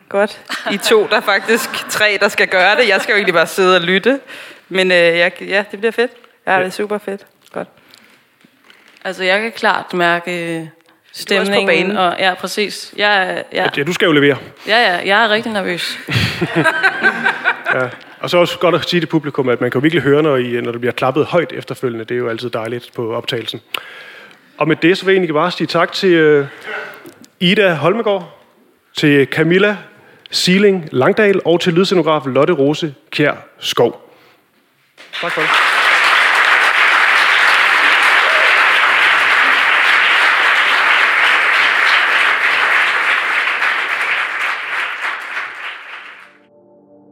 godt. 0.08 0.40
I 0.72 0.76
to, 0.76 1.06
der 1.10 1.16
er 1.16 1.20
faktisk 1.20 1.70
tre, 1.88 2.18
der 2.20 2.28
skal 2.28 2.48
gøre 2.48 2.76
det. 2.76 2.88
Jeg 2.88 3.00
skal 3.00 3.12
jo 3.12 3.16
egentlig 3.16 3.34
bare 3.34 3.46
sidde 3.46 3.76
og 3.76 3.80
lytte. 3.82 4.20
Men 4.68 4.90
øh, 4.90 4.96
jeg, 4.96 5.32
ja, 5.42 5.64
det 5.70 5.78
bliver 5.78 5.92
fedt. 5.92 6.10
Ja, 6.46 6.58
det 6.58 6.66
er 6.66 6.70
super 6.70 6.98
fedt. 6.98 7.26
Altså, 9.04 9.24
jeg 9.24 9.40
kan 9.40 9.52
klart 9.52 9.94
mærke 9.94 10.56
øh, 10.58 10.64
på 10.64 10.68
stemningen. 11.12 11.66
banen. 11.66 11.96
Og, 11.96 12.16
ja, 12.18 12.34
præcis. 12.34 12.94
Jeg, 12.96 13.22
er- 13.30 13.42
ja, 13.52 13.68
Ja, 13.76 13.82
du 13.82 13.92
skal 13.92 14.06
jo 14.06 14.12
levere. 14.12 14.36
ja, 14.66 14.78
ja, 14.92 15.00
jeg 15.06 15.24
er 15.24 15.28
rigtig 15.30 15.52
nervøs. 15.52 15.98
Og 18.20 18.30
så 18.30 18.38
også 18.38 18.58
godt 18.58 18.74
at 18.74 18.88
sige 18.88 19.00
til 19.00 19.06
publikum, 19.06 19.48
at 19.48 19.60
man 19.60 19.70
kan 19.70 19.78
jo 19.78 19.82
virkelig 19.82 20.02
høre, 20.02 20.22
når, 20.22 20.36
I, 20.36 20.60
når 20.60 20.72
der 20.72 20.78
bliver 20.78 20.92
klappet 20.92 21.26
højt 21.26 21.52
efterfølgende. 21.52 22.04
Det 22.04 22.14
er 22.14 22.18
jo 22.18 22.28
altid 22.28 22.50
dejligt 22.50 22.90
på 22.96 23.14
optagelsen. 23.14 23.60
Og 24.58 24.68
med 24.68 24.76
det, 24.76 24.98
så 24.98 25.04
vil 25.04 25.12
jeg 25.12 25.16
egentlig 25.18 25.34
bare 25.34 25.50
sige 25.50 25.66
tak 25.66 25.92
til 25.92 26.12
øh, 26.12 26.46
Ida 27.40 27.74
Holmegård, 27.74 28.38
til 28.96 29.26
Camilla 29.26 29.76
Siling 30.30 30.88
Langdal 30.92 31.40
og 31.44 31.60
til 31.60 31.72
lydscenograf 31.72 32.22
Lotte 32.26 32.52
Rose 32.52 32.94
Kjær 33.10 33.34
Skov. 33.58 34.12
Tak 35.20 35.32
for 35.32 35.40
det. 35.40 35.50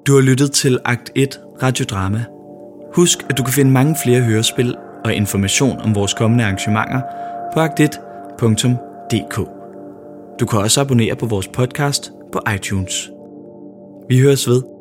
Du 0.09 0.15
har 0.15 0.21
lyttet 0.21 0.53
til 0.53 0.79
Akt 0.85 1.13
1 1.15 1.41
Radiodrama. 1.63 2.25
Husk, 2.95 3.19
at 3.31 3.39
du 3.39 3.43
kan 3.43 3.53
finde 3.53 3.71
mange 3.71 3.97
flere 4.05 4.21
hørespil 4.21 4.75
og 5.05 5.15
information 5.15 5.79
om 5.79 5.95
vores 5.95 6.15
kommende 6.15 6.45
arrangementer 6.45 7.01
på 7.55 7.61
akt1.dk. 7.61 9.37
Du 10.41 10.47
kan 10.47 10.59
også 10.59 10.81
abonnere 10.81 11.17
på 11.17 11.27
vores 11.27 11.49
podcast 11.49 12.13
på 12.33 12.41
iTunes. 12.55 13.11
Vi 14.09 14.21
høres 14.21 14.49
ved. 14.49 14.78